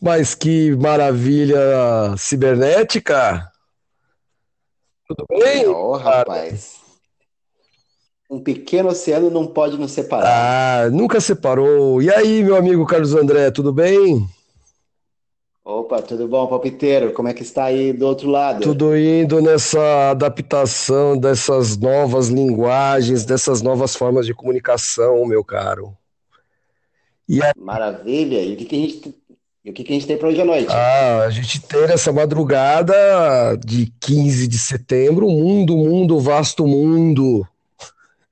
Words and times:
Mas 0.00 0.34
que 0.34 0.74
maravilha 0.76 1.58
cibernética! 2.18 3.48
Tudo 5.06 5.26
bem? 5.28 5.66
Oh, 5.66 5.96
rapaz. 5.96 6.80
Um 8.30 8.40
pequeno 8.40 8.88
oceano 8.88 9.30
não 9.30 9.46
pode 9.46 9.76
nos 9.76 9.92
separar. 9.92 10.86
Ah, 10.86 10.90
nunca 10.90 11.20
separou. 11.20 12.00
E 12.00 12.10
aí, 12.10 12.42
meu 12.42 12.56
amigo 12.56 12.86
Carlos 12.86 13.14
André, 13.14 13.50
tudo 13.50 13.72
bem? 13.72 14.26
Opa, 15.64 16.02
tudo 16.02 16.26
bom, 16.26 16.46
palpiteiro? 16.48 17.12
Como 17.12 17.28
é 17.28 17.34
que 17.34 17.42
está 17.42 17.64
aí 17.64 17.92
do 17.92 18.06
outro 18.06 18.28
lado? 18.28 18.62
Tudo 18.62 18.96
indo 18.96 19.40
nessa 19.40 20.10
adaptação 20.10 21.16
dessas 21.16 21.76
novas 21.76 22.28
linguagens, 22.28 23.24
dessas 23.24 23.62
novas 23.62 23.94
formas 23.94 24.26
de 24.26 24.34
comunicação, 24.34 25.24
meu 25.24 25.44
caro. 25.44 25.96
A... 27.42 27.52
Maravilha. 27.56 28.42
E 28.42 28.54
o 28.54 28.56
que, 28.56 28.64
que 28.64 28.76
a 28.76 28.78
gente 28.78 29.14
e 29.64 29.70
o 29.70 29.72
que, 29.72 29.84
que 29.84 29.92
a 29.92 29.94
gente 29.94 30.08
tem 30.08 30.18
para 30.18 30.28
hoje 30.28 30.40
à 30.40 30.44
noite? 30.44 30.72
Ah, 30.72 31.22
a 31.24 31.30
gente 31.30 31.60
tem 31.62 31.84
essa 31.84 32.12
madrugada 32.12 33.56
de 33.64 33.92
15 34.00 34.48
de 34.48 34.58
setembro, 34.58 35.28
mundo, 35.28 35.76
mundo, 35.76 36.18
vasto 36.18 36.66
mundo. 36.66 37.46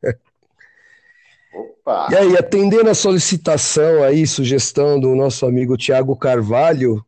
Opa! 1.55 2.09
E 2.11 2.17
aí, 2.17 2.37
atendendo 2.37 2.91
a 2.91 2.95
solicitação 2.95 4.03
aí, 4.03 4.27
sugestão 4.27 4.99
do 4.99 5.15
nosso 5.15 5.47
amigo 5.47 5.77
Tiago 5.77 6.17
Carvalho, 6.17 7.01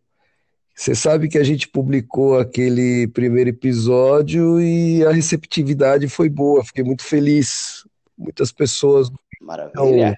você 0.72 0.94
sabe 0.94 1.28
que 1.28 1.38
a 1.38 1.44
gente 1.44 1.66
publicou 1.66 2.38
aquele 2.38 3.08
primeiro 3.08 3.50
episódio 3.50 4.60
e 4.60 5.04
a 5.04 5.10
receptividade 5.10 6.08
foi 6.08 6.28
boa, 6.28 6.64
fiquei 6.64 6.84
muito 6.84 7.02
feliz. 7.02 7.84
Muitas 8.16 8.52
pessoas 8.52 9.10
Maravilha. 9.40 10.16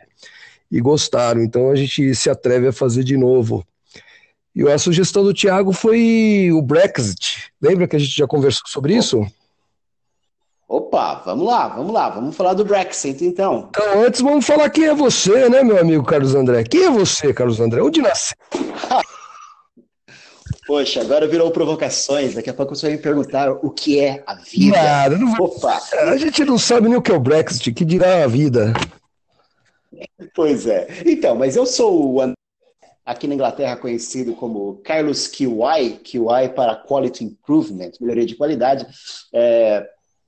E 0.71 0.81
gostaram, 0.81 1.43
então 1.43 1.71
a 1.71 1.77
gente 1.77 2.15
se 2.15 2.29
atreve 2.29 2.69
a 2.69 2.73
fazer 2.73 3.05
de 3.05 3.17
novo. 3.17 3.65
E 4.55 4.63
a 4.69 4.79
sugestão 4.79 5.25
do 5.25 5.35
Tiago 5.35 5.73
foi 5.73 6.51
o 6.53 6.63
Brexit. 6.63 7.51
Lembra 7.61 7.89
que 7.89 7.97
a 7.97 7.99
gente 7.99 8.17
já 8.17 8.27
conversou 8.27 8.63
sobre 8.67 8.95
isso? 8.95 9.27
Opa, 10.69 11.23
vamos 11.27 11.47
lá, 11.47 11.69
vamos 11.69 11.93
lá, 11.93 12.09
vamos 12.09 12.37
falar 12.37 12.55
do 12.55 12.65
Brexit 12.65 13.25
então. 13.25 13.69
Então, 13.71 14.05
antes 14.05 14.21
vamos 14.21 14.47
falar 14.47 14.71
quem 14.71 14.85
é 14.85 14.95
você, 14.95 15.49
né, 15.49 15.63
meu 15.63 15.79
amigo 15.79 16.05
Carlos 16.05 16.35
André? 16.35 16.65
Quem 16.65 16.85
é 16.85 16.91
você, 16.91 17.35
Carlos 17.35 17.61
André? 17.61 17.83
Onde 17.83 18.01
nasceu? 18.01 18.37
Poxa, 20.67 21.03
agora 21.03 21.29
virou 21.29 21.51
provocações. 21.51 22.35
Daqui 22.35 22.49
a 22.49 22.55
pouco 22.55 22.75
você 22.75 22.87
vai 22.87 22.97
me 22.97 23.03
perguntar 23.03 23.51
o 23.51 23.71
que 23.71 24.01
é 24.01 24.23
a 24.27 24.35
vida. 24.35 24.77
Nada, 24.77 25.19
não 25.19 25.35
vou... 25.35 25.47
Opa. 25.49 25.79
A 25.93 26.17
gente 26.17 26.45
não 26.45 26.59
sabe 26.59 26.89
nem 26.89 26.97
o 26.97 27.03
que 27.03 27.11
é 27.11 27.15
o 27.15 27.21
Brexit, 27.21 27.73
que 27.73 27.85
dirá 27.85 28.25
a 28.25 28.27
vida. 28.27 28.73
Pois 30.35 30.67
é. 30.67 30.89
Então, 31.07 31.35
mas 31.35 31.57
eu 31.57 31.67
sou 31.67 32.17
o 32.17 32.35
aqui 33.05 33.27
na 33.27 33.35
Inglaterra 33.35 33.77
conhecido 33.77 34.35
como 34.35 34.81
Carlos 34.83 35.27
QI, 35.27 36.01
QI 36.03 36.49
para 36.55 36.77
Quality 36.77 37.25
Improvement, 37.25 37.93
melhoria 38.01 38.25
de 38.25 38.35
qualidade. 38.35 38.87
É, 39.33 39.87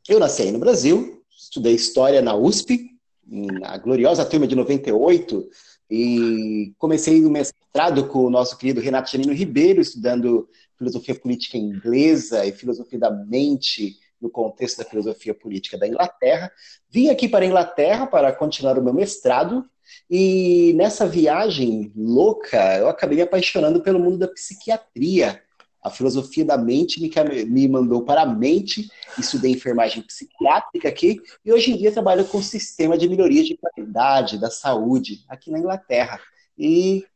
eu 0.08 0.20
nasci 0.20 0.42
aí 0.42 0.52
no 0.52 0.58
Brasil, 0.58 1.22
estudei 1.30 1.74
História 1.74 2.20
na 2.20 2.34
USP, 2.34 2.90
na 3.26 3.76
gloriosa 3.78 4.24
turma 4.24 4.46
de 4.46 4.54
98, 4.54 5.48
e 5.90 6.74
comecei 6.78 7.24
o 7.24 7.30
mestrado 7.30 8.08
com 8.08 8.24
o 8.24 8.30
nosso 8.30 8.58
querido 8.58 8.80
Renato 8.80 9.10
Janino 9.10 9.32
Ribeiro, 9.32 9.80
estudando 9.80 10.48
filosofia 10.76 11.14
política 11.14 11.56
inglesa 11.56 12.44
e 12.44 12.52
filosofia 12.52 12.98
da 12.98 13.10
mente 13.10 13.96
no 14.20 14.30
contexto 14.30 14.78
da 14.78 14.84
filosofia 14.84 15.34
política 15.34 15.78
da 15.78 15.86
Inglaterra. 15.86 16.50
Vim 16.90 17.08
aqui 17.08 17.28
para 17.28 17.44
a 17.44 17.48
Inglaterra 17.48 18.06
para 18.06 18.32
continuar 18.32 18.78
o 18.78 18.82
meu 18.82 18.94
mestrado 18.94 19.64
e 20.10 20.72
nessa 20.74 21.06
viagem 21.06 21.92
louca, 21.96 22.78
eu 22.78 22.88
acabei 22.88 23.16
me 23.16 23.22
apaixonando 23.22 23.80
pelo 23.80 23.98
mundo 23.98 24.18
da 24.18 24.28
psiquiatria. 24.28 25.42
A 25.82 25.90
filosofia 25.90 26.44
da 26.44 26.58
mente 26.58 27.00
me, 27.00 27.44
me 27.44 27.68
mandou 27.68 28.02
para 28.02 28.22
a 28.22 28.26
mente, 28.26 28.90
estudei 29.16 29.52
enfermagem 29.52 30.02
psiquiátrica 30.02 30.88
aqui, 30.88 31.20
e 31.44 31.52
hoje 31.52 31.70
em 31.70 31.76
dia 31.76 31.92
trabalho 31.92 32.24
com 32.24 32.38
o 32.38 32.42
sistema 32.42 32.98
de 32.98 33.08
melhoria 33.08 33.44
de 33.44 33.56
qualidade 33.56 34.38
da 34.38 34.50
saúde 34.50 35.24
aqui 35.28 35.50
na 35.50 35.60
Inglaterra. 35.60 36.18
E 36.58 37.06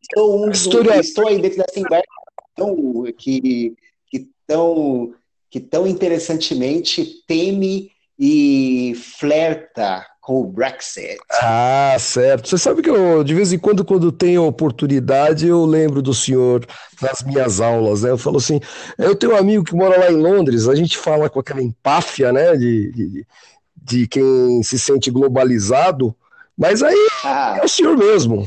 estou, 0.00 0.46
um, 0.46 0.50
estou 0.50 1.26
aí 1.26 1.40
dentro 1.40 1.58
dessa 1.58 1.80
inverno 1.80 3.12
que, 3.18 3.74
que, 4.06 4.30
tão, 4.46 5.12
que 5.50 5.58
tão 5.58 5.86
interessantemente 5.86 7.22
teme 7.26 7.90
e 8.18 8.94
flerta 9.18 10.06
com 10.20 10.42
o 10.42 10.46
Brexit. 10.46 11.18
Ah, 11.42 11.96
certo. 11.98 12.48
Você 12.48 12.58
sabe 12.58 12.82
que 12.82 12.90
eu, 12.90 13.24
de 13.24 13.34
vez 13.34 13.52
em 13.52 13.58
quando, 13.58 13.84
quando 13.84 14.12
tenho 14.12 14.44
oportunidade, 14.44 15.48
eu 15.48 15.64
lembro 15.64 16.00
do 16.00 16.14
senhor 16.14 16.64
nas 17.00 17.22
minhas 17.22 17.60
aulas, 17.60 18.02
né? 18.02 18.10
Eu 18.10 18.18
falo 18.18 18.36
assim, 18.36 18.60
eu 18.98 19.16
tenho 19.16 19.32
um 19.32 19.36
amigo 19.36 19.64
que 19.64 19.74
mora 19.74 19.98
lá 19.98 20.10
em 20.10 20.16
Londres, 20.16 20.68
a 20.68 20.74
gente 20.74 20.98
fala 20.98 21.28
com 21.28 21.40
aquela 21.40 21.62
empáfia, 21.62 22.32
né, 22.32 22.54
de, 22.56 22.92
de, 22.92 23.26
de 23.74 24.06
quem 24.06 24.62
se 24.62 24.78
sente 24.78 25.10
globalizado, 25.10 26.14
mas 26.56 26.82
aí 26.82 27.08
ah. 27.24 27.58
é 27.60 27.64
o 27.64 27.68
senhor 27.68 27.96
mesmo. 27.96 28.46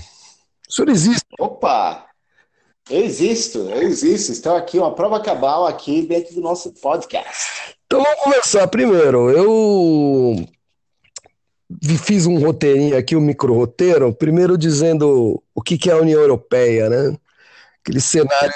O 0.70 0.72
senhor 0.72 0.90
existe. 0.90 1.26
Opa! 1.40 2.06
Eu 2.90 3.02
existo, 3.02 3.60
eu 3.60 3.82
existo. 3.84 4.32
Estou 4.32 4.56
aqui, 4.56 4.78
uma 4.78 4.94
prova 4.94 5.22
cabal 5.22 5.66
aqui 5.66 6.02
dentro 6.02 6.36
do 6.36 6.42
nosso 6.42 6.72
podcast. 6.74 7.76
Então 7.86 8.04
vamos 8.04 8.20
começar 8.22 8.68
primeiro. 8.68 9.30
Eu 9.30 10.46
fiz 12.04 12.26
um 12.26 12.40
roteirinho 12.40 12.98
aqui, 12.98 13.16
um 13.16 13.22
micro 13.22 13.54
roteiro, 13.54 14.14
primeiro 14.14 14.58
dizendo 14.58 15.42
o 15.56 15.62
que, 15.62 15.90
é 15.90 15.94
a 15.94 15.98
União 15.98 16.20
Europeia, 16.20 16.90
né? 16.90 17.18
Aquele 17.82 18.02
cenário 18.02 18.54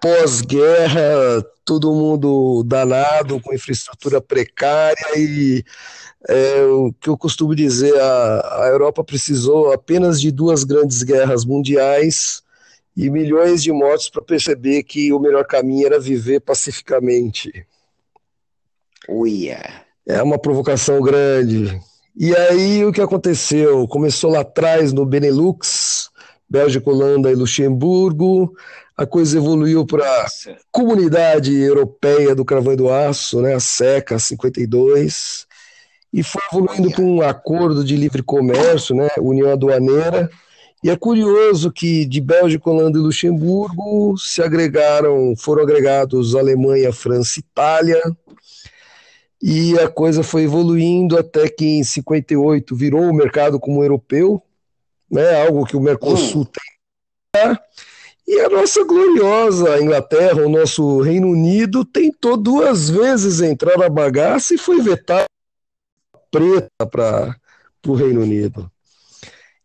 pós-guerra, 0.00 1.44
todo 1.64 1.94
mundo 1.94 2.62
danado, 2.64 3.40
com 3.40 3.54
infraestrutura 3.54 4.20
precária 4.20 5.16
e 5.16 5.64
é, 6.28 6.62
o 6.62 6.92
que 7.00 7.08
eu 7.08 7.16
costumo 7.16 7.54
dizer, 7.54 7.98
a, 8.00 8.64
a 8.64 8.68
Europa 8.68 9.02
precisou 9.02 9.72
apenas 9.72 10.20
de 10.20 10.30
duas 10.30 10.64
grandes 10.64 11.02
guerras 11.02 11.44
mundiais 11.44 12.43
e 12.96 13.10
milhões 13.10 13.62
de 13.62 13.72
mortos 13.72 14.08
para 14.08 14.22
perceber 14.22 14.82
que 14.84 15.12
o 15.12 15.18
melhor 15.18 15.44
caminho 15.44 15.86
era 15.86 15.98
viver 15.98 16.40
pacificamente. 16.40 17.66
Uia. 19.08 19.84
É 20.06 20.22
uma 20.22 20.38
provocação 20.38 21.00
grande. 21.00 21.80
E 22.16 22.34
aí 22.36 22.84
o 22.84 22.92
que 22.92 23.00
aconteceu? 23.00 23.88
Começou 23.88 24.30
lá 24.30 24.40
atrás 24.40 24.92
no 24.92 25.04
Benelux, 25.04 26.10
Bélgica, 26.48 26.88
Holanda 26.88 27.30
e 27.30 27.34
Luxemburgo. 27.34 28.54
A 28.96 29.04
coisa 29.04 29.38
evoluiu 29.38 29.84
para 29.84 30.06
a 30.06 30.26
Comunidade 30.70 31.52
Europeia 31.52 32.34
do 32.34 32.44
Carvão 32.44 32.74
e 32.74 32.76
do 32.76 32.88
Aço, 32.92 33.42
né, 33.42 33.54
a 33.54 33.60
SECA 33.60 34.20
52, 34.20 35.46
e 36.12 36.22
foi 36.22 36.40
evoluindo 36.52 36.92
para 36.92 37.02
um 37.02 37.20
acordo 37.20 37.84
de 37.84 37.96
livre 37.96 38.22
comércio, 38.22 38.94
né, 38.94 39.08
União 39.18 39.50
Aduaneira. 39.50 40.30
E 40.84 40.90
é 40.90 40.96
curioso 40.96 41.72
que 41.72 42.04
de 42.04 42.20
Bélgica, 42.20 42.68
Holanda 42.68 42.98
e 42.98 43.00
Luxemburgo 43.00 44.18
se 44.18 44.42
agregaram, 44.42 45.34
foram 45.34 45.62
agregados 45.62 46.34
Alemanha, 46.34 46.92
França 46.92 47.38
e 47.38 47.40
Itália, 47.40 48.02
e 49.42 49.78
a 49.78 49.88
coisa 49.88 50.22
foi 50.22 50.42
evoluindo 50.42 51.18
até 51.18 51.48
que 51.48 51.64
em 51.64 51.82
58 51.82 52.76
virou 52.76 53.00
o 53.04 53.14
mercado 53.14 53.58
como 53.58 53.82
europeu, 53.82 54.42
né, 55.10 55.46
algo 55.46 55.64
que 55.64 55.74
o 55.74 55.80
Mercosul 55.80 56.42
hum. 56.42 56.46
tem. 57.32 57.58
E 58.28 58.40
a 58.40 58.50
nossa 58.50 58.84
gloriosa 58.84 59.80
Inglaterra, 59.80 60.44
o 60.44 60.50
nosso 60.50 61.00
Reino 61.00 61.28
Unido, 61.28 61.82
tentou 61.82 62.36
duas 62.36 62.90
vezes 62.90 63.40
entrar 63.40 63.78
na 63.78 63.88
bagaça 63.88 64.54
e 64.54 64.58
foi 64.58 64.82
vetado 64.82 65.24
preta 66.30 66.86
para 66.90 67.34
o 67.86 67.94
Reino 67.94 68.20
Unido. 68.20 68.70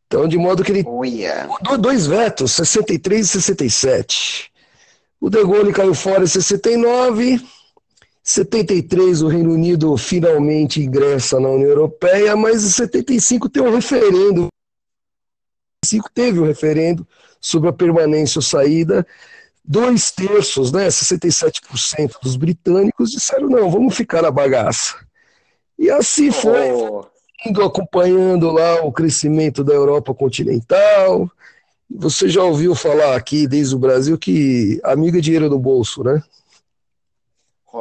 Então, 0.09 0.27
de 0.27 0.39
modo 0.39 0.63
que 0.63 0.71
ele 0.71 0.85
yeah. 1.05 1.47
dois 1.77 2.07
vetos, 2.07 2.53
63 2.53 3.27
e 3.27 3.29
67. 3.29 4.51
O 5.21 5.29
De 5.29 5.44
Gaulle 5.44 5.71
caiu 5.71 5.94
fora 5.94 6.23
em 6.23 6.27
69 6.27 7.39
73 8.29 9.23
o 9.23 9.27
Reino 9.27 9.53
Unido 9.53 9.97
finalmente 9.97 10.81
ingressa 10.81 11.39
na 11.39 11.50
União 11.50 11.69
Europeia, 11.69 12.35
mas 12.35 12.63
em 12.63 12.69
75 12.69 13.50
tem 13.50 13.63
um 13.63 13.73
referendo. 13.73 14.50
75 15.83 16.12
teve 16.13 16.39
um 16.39 16.45
referendo 16.45 17.07
sobre 17.41 17.69
a 17.69 17.73
permanência 17.73 18.38
ou 18.38 18.44
saída. 18.44 19.05
Dois 19.65 20.12
terços, 20.12 20.71
né, 20.71 20.88
67% 20.88 22.19
dos 22.21 22.35
britânicos 22.35 23.12
disseram 23.12 23.50
não, 23.50 23.69
vamos 23.69 23.95
ficar 23.95 24.21
na 24.21 24.29
bagaça. 24.29 24.95
E 25.77 25.89
assim 25.89 26.31
foi, 26.31 26.71
oh. 26.71 27.05
Indo 27.45 27.63
acompanhando 27.63 28.51
lá 28.51 28.83
o 28.83 28.91
crescimento 28.91 29.63
da 29.63 29.74
Europa 29.74 30.13
continental. 30.13 31.30
Você 31.89 32.30
já 32.30 32.44
ouviu 32.44 32.75
falar 32.75 33.15
aqui 33.15 33.47
desde 33.47 33.75
o 33.75 33.80
Brasil 33.80 34.18
que 34.18 34.80
amigo 34.83 35.18
é 35.18 35.21
dinheiro 35.21 35.50
no 35.50 35.59
bolso, 35.59 36.03
né? 36.03 36.21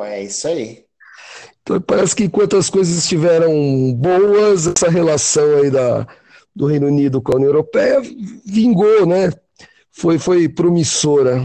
É 0.05 0.22
isso 0.22 0.49
aí. 0.49 0.84
Então 1.62 1.81
parece 1.81 2.14
que 2.14 2.25
enquanto 2.25 2.56
as 2.56 2.70
coisas 2.70 2.96
estiveram 2.96 3.93
boas, 3.94 4.66
essa 4.66 4.88
relação 4.88 5.56
aí 5.56 5.70
da, 5.70 6.06
do 6.55 6.66
Reino 6.66 6.87
Unido 6.87 7.20
com 7.20 7.32
a 7.32 7.37
União 7.37 7.49
Europeia 7.49 8.00
vingou, 8.46 9.06
né? 9.06 9.31
foi, 9.99 10.19
foi 10.19 10.49
promissora. 10.49 11.44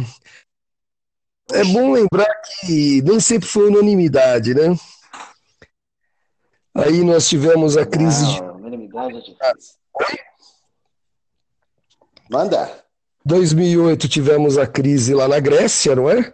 É 1.52 1.64
bom 1.66 1.92
lembrar 1.92 2.34
que 2.60 3.02
nem 3.02 3.20
sempre 3.20 3.50
foi 3.50 3.68
unanimidade, 3.68 4.54
né? 4.54 4.78
Aí 6.76 7.04
nós 7.04 7.28
tivemos 7.28 7.78
a 7.78 7.86
crise 7.86 8.26
Não, 8.42 8.60
de. 8.70 9.18
Difícil. 9.18 9.36
Manda. 12.30 12.84
2008 13.26 14.10
tivemos 14.10 14.58
a 14.58 14.68
crise 14.68 15.14
lá 15.14 15.28
na 15.28 15.40
Grécia, 15.40 15.96
não 15.96 16.10
é? 16.10 16.34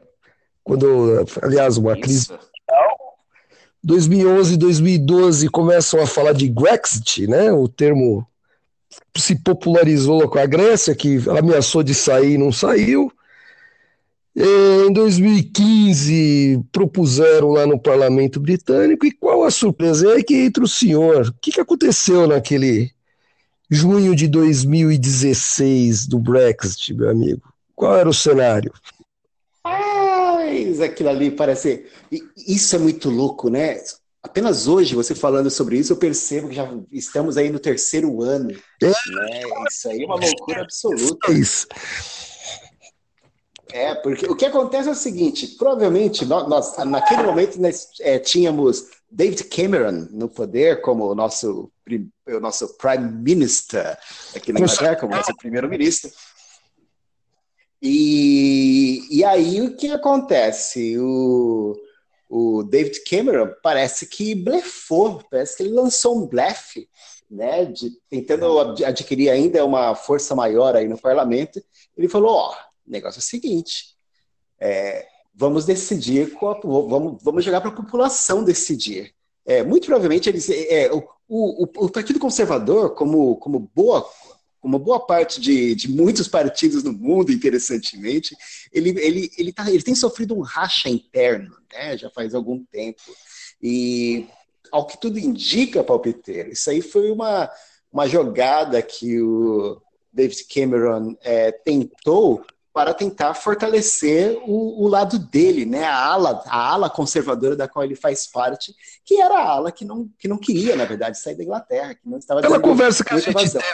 Quando, 0.64 1.26
aliás, 1.42 1.78
uma 1.78 1.94
Isso. 1.94 2.02
crise 2.02 2.50
2011 3.84 4.54
e 4.54 4.58
2012 4.58 5.50
começam 5.50 6.02
a 6.02 6.08
falar 6.08 6.34
de 6.34 6.50
Brexit, 6.50 7.28
né? 7.28 7.52
O 7.52 7.68
termo 7.68 8.28
se 9.16 9.36
popularizou 9.36 10.28
com 10.30 10.40
a 10.40 10.46
Grécia, 10.46 10.96
que 10.96 11.18
ameaçou 11.30 11.84
de 11.84 11.94
sair 11.94 12.34
e 12.34 12.38
não 12.38 12.52
saiu. 12.52 13.12
Em 14.36 14.94
2015, 14.94 16.64
propuseram 16.72 17.50
lá 17.50 17.66
no 17.66 17.80
parlamento 17.80 18.40
britânico, 18.40 19.06
e 19.06 19.12
qual 19.12 19.44
a 19.44 19.52
surpresa? 19.52 20.18
É 20.18 20.24
que 20.24 20.36
entre 20.36 20.64
o 20.64 20.68
senhor, 20.68 21.28
o 21.28 21.34
que, 21.42 21.52
que 21.52 21.60
aconteceu 21.60 22.28
naquele 22.28 22.92
junho 23.70 24.16
de 24.16 24.28
2016 24.28 26.08
do 26.08 26.20
Brexit, 26.20 26.94
meu 26.94 27.10
amigo? 27.10 27.42
Qual 27.76 27.96
era 27.98 28.10
o 28.10 28.14
cenário? 28.14 28.72
Mas 29.64 30.82
aquilo 30.82 31.10
ali 31.10 31.32
parece. 31.32 31.86
Isso 32.36 32.76
é 32.76 32.80
muito 32.80 33.10
louco, 33.10 33.50
né? 33.50 33.78
Apenas 34.22 34.68
hoje, 34.68 34.96
você 34.96 35.16
falando 35.16 35.50
sobre 35.50 35.78
isso, 35.78 35.94
eu 35.94 35.98
percebo 35.98 36.50
que 36.50 36.56
já 36.56 36.70
estamos 36.92 37.38
aí 37.38 37.50
no 37.50 37.60
terceiro 37.60 38.22
ano. 38.22 38.52
É. 38.82 38.88
Né? 38.88 39.42
Isso 39.70 39.90
aí 39.90 40.04
é 40.04 40.06
uma 40.06 40.16
loucura 40.16 40.62
absoluta. 40.62 41.32
É 41.32 41.36
isso. 41.36 41.68
É, 43.72 43.94
porque 43.96 44.26
o 44.26 44.36
que 44.36 44.46
acontece 44.46 44.90
é 44.90 44.92
o 44.92 44.96
seguinte: 44.96 45.48
provavelmente 45.58 46.26
nós, 46.26 46.48
nós 46.48 46.78
naquele 46.86 47.24
momento 47.24 47.62
nós 47.62 47.90
é, 48.02 48.18
tínhamos 48.18 48.88
David 49.10 49.44
Cameron 49.46 50.08
no 50.12 50.28
poder 50.28 50.82
como 50.82 51.06
o 51.06 51.16
nosso, 51.16 51.72
o 52.28 52.40
nosso 52.40 52.78
Prime 52.78 53.12
Minister 53.12 53.98
aqui 54.36 54.52
na 54.52 54.60
Inglaterra, 54.60 54.96
como 54.96 55.16
nosso 55.16 55.36
primeiro-ministro. 55.36 56.12
E, 57.82 59.08
e 59.10 59.24
aí 59.24 59.62
o 59.62 59.76
que 59.76 59.90
acontece? 59.92 60.98
O, 61.00 61.76
o 62.30 62.64
David 62.64 63.04
Cameron 63.04 63.54
parece 63.64 64.06
que 64.06 64.36
blefou, 64.36 65.24
parece 65.30 65.58
que 65.58 65.64
ele 65.64 65.74
lançou 65.74 66.18
um 66.18 66.28
blefe, 66.28 66.90
né, 67.30 67.66
de, 67.66 67.92
tentando 68.10 68.60
adquirir 68.84 69.30
ainda 69.30 69.64
uma 69.64 69.96
força 69.96 70.36
maior 70.36 70.76
aí 70.76 70.88
no 70.88 70.98
parlamento. 70.98 71.64
Ele 71.96 72.10
falou: 72.10 72.32
ó, 72.32 72.69
negócio 72.92 73.20
é 73.20 73.22
o 73.22 73.24
seguinte, 73.24 73.96
é, 74.60 75.08
vamos 75.34 75.66
decidir, 75.66 76.36
vamos, 76.64 77.22
vamos 77.24 77.46
jogar 77.46 77.62
para 77.62 77.70
a 77.70 77.76
população 77.76 78.44
decidir. 78.44 79.14
É, 79.46 79.64
muito 79.64 79.86
provavelmente 79.86 80.30
eles, 80.30 80.50
é, 80.50 80.92
o, 80.92 81.08
o, 81.28 81.64
o, 81.64 81.90
Partido 81.90 82.20
Conservador, 82.20 82.94
como, 82.94 83.38
como 83.38 83.60
boa 83.74 84.08
como 84.60 84.78
boa 84.78 85.00
parte 85.00 85.40
de, 85.40 85.74
de 85.74 85.90
muitos 85.90 86.28
partidos 86.28 86.84
no 86.84 86.92
mundo, 86.92 87.32
interessantemente, 87.32 88.36
ele, 88.74 88.90
ele, 89.00 89.32
ele, 89.38 89.54
tá, 89.54 89.70
ele 89.72 89.82
tem 89.82 89.96
sofrido 89.96 90.36
um 90.36 90.42
racha 90.42 90.90
interno, 90.90 91.56
né, 91.72 91.98
já 91.98 92.10
faz 92.10 92.36
algum 92.36 92.64
tempo. 92.66 93.02
E, 93.62 94.28
ao 94.70 94.86
que 94.86 95.00
tudo 95.00 95.18
indica, 95.18 95.84
palpiteiro, 95.84 96.52
isso 96.52 96.70
aí 96.70 96.82
foi 96.82 97.10
uma, 97.10 97.50
uma 97.92 98.06
jogada 98.06 98.82
que 98.82 99.22
o 99.22 99.82
David 100.12 100.46
Cameron 100.54 101.16
é, 101.22 101.52
tentou 101.52 102.46
para 102.80 102.94
tentar 102.94 103.34
fortalecer 103.34 104.40
o, 104.46 104.86
o, 104.86 104.88
lado 104.88 105.20
dele, 105.20 105.66
né? 105.66 105.84
A 105.84 105.98
ala, 105.98 106.42
a 106.48 106.72
ala 106.72 106.90
conservadora 106.90 107.54
da 107.54 107.68
qual 107.68 107.84
ele 107.84 107.94
faz 107.94 108.26
parte, 108.26 108.74
que 109.04 109.20
era 109.20 109.36
a 109.36 109.50
ala 109.50 109.70
que 109.70 109.84
não, 109.84 110.08
que 110.18 110.30
não 110.30 110.38
queria, 110.38 110.78
na 110.78 110.86
verdade, 110.86 111.20
sair 111.20 111.36
da 111.36 111.44
Inglaterra, 111.44 111.94
que 111.94 112.10
não 112.10 112.18
estava 112.18 112.40
Pela 112.40 112.58
conversa 112.58 113.04
que 113.04 113.14
a 113.14 113.18
gente 113.20 113.52
teve, 113.52 113.66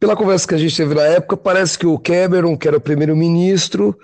pela 0.00 0.16
conversa 0.16 0.48
que 0.48 0.56
a 0.56 0.58
gente 0.58 0.76
teve 0.76 0.92
na 0.92 1.04
época, 1.04 1.36
parece 1.36 1.78
que 1.78 1.86
o 1.86 1.96
Cameron, 2.00 2.58
que 2.58 2.66
era 2.66 2.78
o 2.78 2.80
primeiro-ministro, 2.80 3.96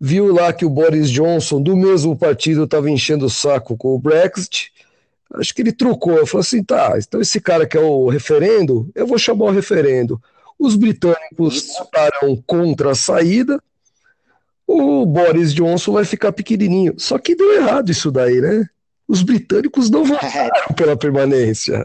viu 0.00 0.32
lá 0.32 0.54
que 0.54 0.64
o 0.64 0.70
Boris 0.70 1.10
Johnson, 1.10 1.60
do 1.60 1.76
mesmo 1.76 2.16
partido, 2.16 2.64
estava 2.64 2.88
enchendo 2.88 3.26
o 3.26 3.30
saco 3.30 3.76
com 3.76 3.94
o 3.94 3.98
Brexit. 3.98 4.72
Acho 5.34 5.54
que 5.54 5.60
ele 5.60 5.72
trocou, 5.72 6.26
falou 6.26 6.40
assim: 6.40 6.64
tá, 6.64 6.94
então 6.96 7.20
esse 7.20 7.38
cara 7.42 7.66
que 7.66 7.76
é 7.76 7.80
o 7.80 8.08
referendo, 8.08 8.90
eu 8.94 9.06
vou 9.06 9.18
chamar 9.18 9.44
o 9.44 9.50
referendo. 9.50 10.18
Os 10.60 10.76
britânicos 10.76 11.66
votaram 11.78 12.36
contra 12.46 12.92
a 12.92 12.94
saída, 12.94 13.60
o 14.66 15.04
Boris 15.06 15.52
Johnson 15.52 15.92
vai 15.92 16.04
ficar 16.04 16.32
pequenininho. 16.32 16.94
Só 16.98 17.18
que 17.18 17.34
deu 17.34 17.54
errado 17.54 17.90
isso 17.90 18.12
daí, 18.12 18.40
né? 18.40 18.68
Os 19.08 19.22
britânicos 19.22 19.90
não 19.90 20.04
votaram 20.06 20.74
pela 20.76 20.96
permanência 20.96 21.84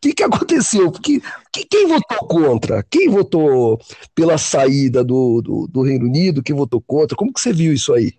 que, 0.00 0.14
que 0.14 0.22
aconteceu? 0.22 0.90
Porque, 0.90 1.20
que, 1.52 1.64
quem 1.64 1.86
votou 1.86 2.18
contra? 2.28 2.84
Quem 2.84 3.08
votou 3.08 3.78
pela 4.14 4.38
saída 4.38 5.02
do, 5.02 5.40
do, 5.42 5.66
do, 5.66 5.82
Reino 5.82 6.06
Unido? 6.06 6.42
Quem 6.42 6.54
votou 6.54 6.80
contra? 6.80 7.16
Como 7.16 7.32
que 7.32 7.40
você 7.40 7.52
viu 7.52 7.72
isso 7.72 7.92
aí? 7.92 8.12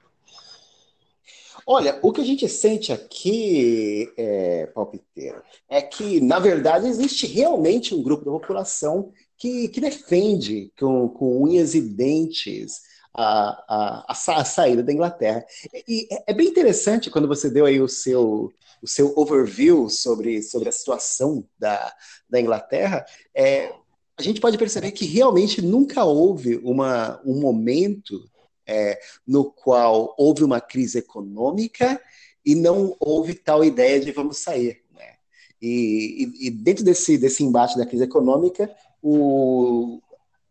Olha, 1.65 1.99
o 2.01 2.11
que 2.11 2.21
a 2.21 2.25
gente 2.25 2.47
sente 2.49 2.91
aqui, 2.91 4.11
é, 4.17 4.65
Palpiteiro, 4.67 5.41
é 5.69 5.81
que, 5.81 6.19
na 6.19 6.39
verdade, 6.39 6.87
existe 6.87 7.27
realmente 7.27 7.93
um 7.93 8.01
grupo 8.01 8.25
da 8.25 8.31
população 8.31 9.11
que, 9.39 9.69
que 9.69 9.79
defende 9.79 10.71
com, 10.77 11.07
com 11.07 11.41
unhas 11.41 11.73
e 11.73 11.79
dentes 11.79 12.81
a, 13.13 14.05
a, 14.07 14.11
a, 14.11 14.45
saída 14.45 14.83
da 14.83 14.91
Inglaterra. 14.91 15.43
E 15.87 16.07
é 16.27 16.33
bem 16.33 16.47
interessante 16.47 17.09
quando 17.09 17.27
você 17.27 17.49
deu 17.49 17.65
aí 17.65 17.81
o 17.81 17.87
seu, 17.87 18.51
o 18.81 18.87
seu 18.87 19.13
overview 19.15 19.89
sobre, 19.89 20.43
sobre 20.43 20.67
a 20.67 20.73
situação 20.73 21.43
da, 21.57 21.91
da 22.29 22.39
Inglaterra, 22.39 23.05
é, 23.33 23.73
a 24.17 24.21
gente 24.21 24.41
pode 24.41 24.57
perceber 24.57 24.91
que 24.91 25.05
realmente 25.05 25.61
nunca 25.61 26.03
houve 26.03 26.57
uma, 26.57 27.21
um 27.25 27.39
momento 27.39 28.29
é, 28.67 28.99
no 29.25 29.45
qual 29.45 30.13
houve 30.17 30.43
uma 30.43 30.59
crise 30.59 30.99
econômica 30.99 31.99
e 32.45 32.53
não 32.53 32.95
houve 32.99 33.33
tal 33.33 33.63
ideia 33.63 33.99
de 33.99 34.11
vamos 34.11 34.39
sair. 34.39 34.81
Né? 34.93 35.13
E, 35.61 36.29
e, 36.41 36.47
e 36.47 36.51
dentro 36.51 36.83
desse, 36.83 37.17
desse 37.17 37.43
embate 37.43 37.77
da 37.77 37.85
crise 37.85 38.03
econômica, 38.03 38.69
o, 39.01 39.99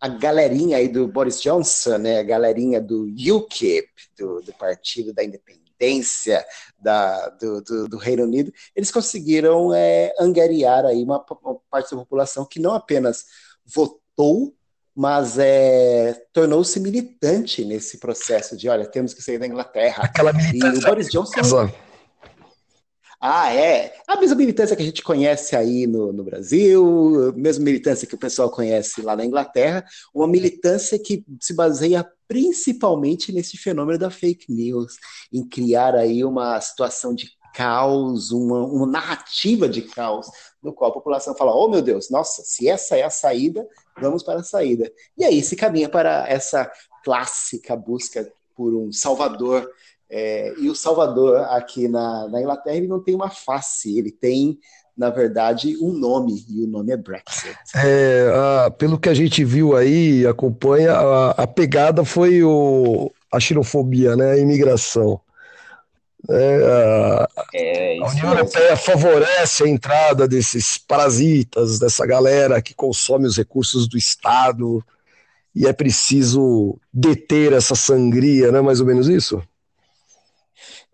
a 0.00 0.08
galerinha 0.08 0.76
aí 0.76 0.88
do 0.88 1.08
Boris 1.08 1.40
Johnson, 1.40 1.98
né, 1.98 2.18
a 2.18 2.22
galerinha 2.22 2.80
do 2.80 3.04
UKIP, 3.04 3.88
do, 4.16 4.40
do 4.42 4.52
Partido 4.52 5.12
da 5.12 5.24
Independência 5.24 6.44
da, 6.78 7.28
do, 7.30 7.62
do, 7.62 7.88
do, 7.88 7.98
Reino 7.98 8.24
Unido, 8.24 8.52
eles 8.74 8.90
conseguiram 8.90 9.72
é, 9.74 10.12
angariar 10.18 10.84
aí 10.84 11.02
uma, 11.02 11.24
uma, 11.42 11.56
parte 11.70 11.90
da 11.90 11.96
população 11.98 12.44
que 12.44 12.60
não 12.60 12.74
apenas 12.74 13.26
votou, 13.64 14.54
mas 14.94 15.38
é, 15.38 16.14
tornou-se 16.32 16.78
militante 16.80 17.64
nesse 17.64 17.98
processo 17.98 18.56
de, 18.56 18.68
olha, 18.68 18.86
temos 18.86 19.14
que 19.14 19.22
sair 19.22 19.38
da 19.38 19.46
Inglaterra. 19.46 20.02
Aquela 20.04 20.32
militância. 20.32 20.80
E 20.80 20.84
o 20.84 20.86
Boris 20.86 21.08
Johnson... 21.08 21.70
Ah, 23.20 23.52
é. 23.52 23.96
A 24.06 24.16
mesma 24.16 24.36
militância 24.36 24.76
que 24.76 24.82
a 24.82 24.84
gente 24.84 25.02
conhece 25.02 25.56
aí 25.56 25.88
no, 25.88 26.12
no 26.12 26.22
Brasil, 26.22 27.30
a 27.30 27.32
mesma 27.32 27.64
militância 27.64 28.06
que 28.06 28.14
o 28.14 28.18
pessoal 28.18 28.48
conhece 28.48 29.02
lá 29.02 29.16
na 29.16 29.24
Inglaterra, 29.24 29.84
uma 30.14 30.28
militância 30.28 30.96
que 30.98 31.24
se 31.40 31.52
baseia 31.52 32.08
principalmente 32.28 33.32
nesse 33.32 33.56
fenômeno 33.56 33.98
da 33.98 34.10
fake 34.10 34.52
news, 34.52 34.98
em 35.32 35.44
criar 35.44 35.96
aí 35.96 36.24
uma 36.24 36.60
situação 36.60 37.12
de 37.12 37.28
caos, 37.54 38.30
uma, 38.30 38.64
uma 38.64 38.86
narrativa 38.86 39.68
de 39.68 39.82
caos, 39.82 40.28
no 40.62 40.72
qual 40.72 40.92
a 40.92 40.94
população 40.94 41.34
fala: 41.34 41.52
oh 41.52 41.68
meu 41.68 41.82
Deus, 41.82 42.10
nossa, 42.10 42.42
se 42.44 42.68
essa 42.68 42.96
é 42.96 43.02
a 43.02 43.10
saída, 43.10 43.66
vamos 44.00 44.22
para 44.22 44.40
a 44.40 44.44
saída. 44.44 44.92
E 45.16 45.24
aí 45.24 45.42
se 45.42 45.56
caminha 45.56 45.88
para 45.88 46.28
essa 46.28 46.70
clássica 47.02 47.74
busca 47.74 48.30
por 48.54 48.74
um 48.74 48.92
salvador 48.92 49.68
é, 50.10 50.54
e 50.58 50.70
o 50.70 50.74
Salvador, 50.74 51.36
aqui 51.50 51.86
na, 51.86 52.28
na, 52.28 52.40
Inglaterra, 52.40 52.76
ele 52.76 52.88
não 52.88 53.02
tem 53.02 53.14
uma 53.14 53.28
face, 53.28 53.98
ele 53.98 54.10
tem, 54.10 54.58
na 54.96 55.10
verdade, 55.10 55.76
um 55.82 55.92
nome, 55.92 56.44
e 56.48 56.64
o 56.64 56.66
nome 56.66 56.92
é 56.92 56.96
Brexit. 56.96 57.54
É, 57.74 58.30
a, 58.66 58.70
pelo 58.70 58.98
que 58.98 59.08
a 59.08 59.14
gente 59.14 59.44
viu 59.44 59.76
aí, 59.76 60.26
acompanha, 60.26 60.92
a, 60.92 61.30
a 61.30 61.46
pegada 61.46 62.04
foi 62.04 62.42
o, 62.42 63.12
a 63.32 63.38
xenofobia, 63.38 64.16
né, 64.16 64.32
a 64.32 64.38
imigração. 64.38 65.20
É, 66.30 66.56
a, 66.66 67.28
é, 67.54 67.98
a 67.98 68.08
União 68.08 68.30
Europeia 68.30 68.76
favorece 68.76 69.64
a 69.64 69.68
entrada 69.68 70.26
desses 70.26 70.78
parasitas, 70.78 71.78
dessa 71.78 72.06
galera 72.06 72.62
que 72.62 72.74
consome 72.74 73.26
os 73.26 73.36
recursos 73.36 73.86
do 73.86 73.98
Estado, 73.98 74.82
e 75.54 75.66
é 75.66 75.72
preciso 75.72 76.78
deter 76.92 77.52
essa 77.52 77.74
sangria, 77.74 78.50
não 78.50 78.60
é 78.60 78.62
mais 78.62 78.80
ou 78.80 78.86
menos 78.86 79.06
isso? 79.06 79.42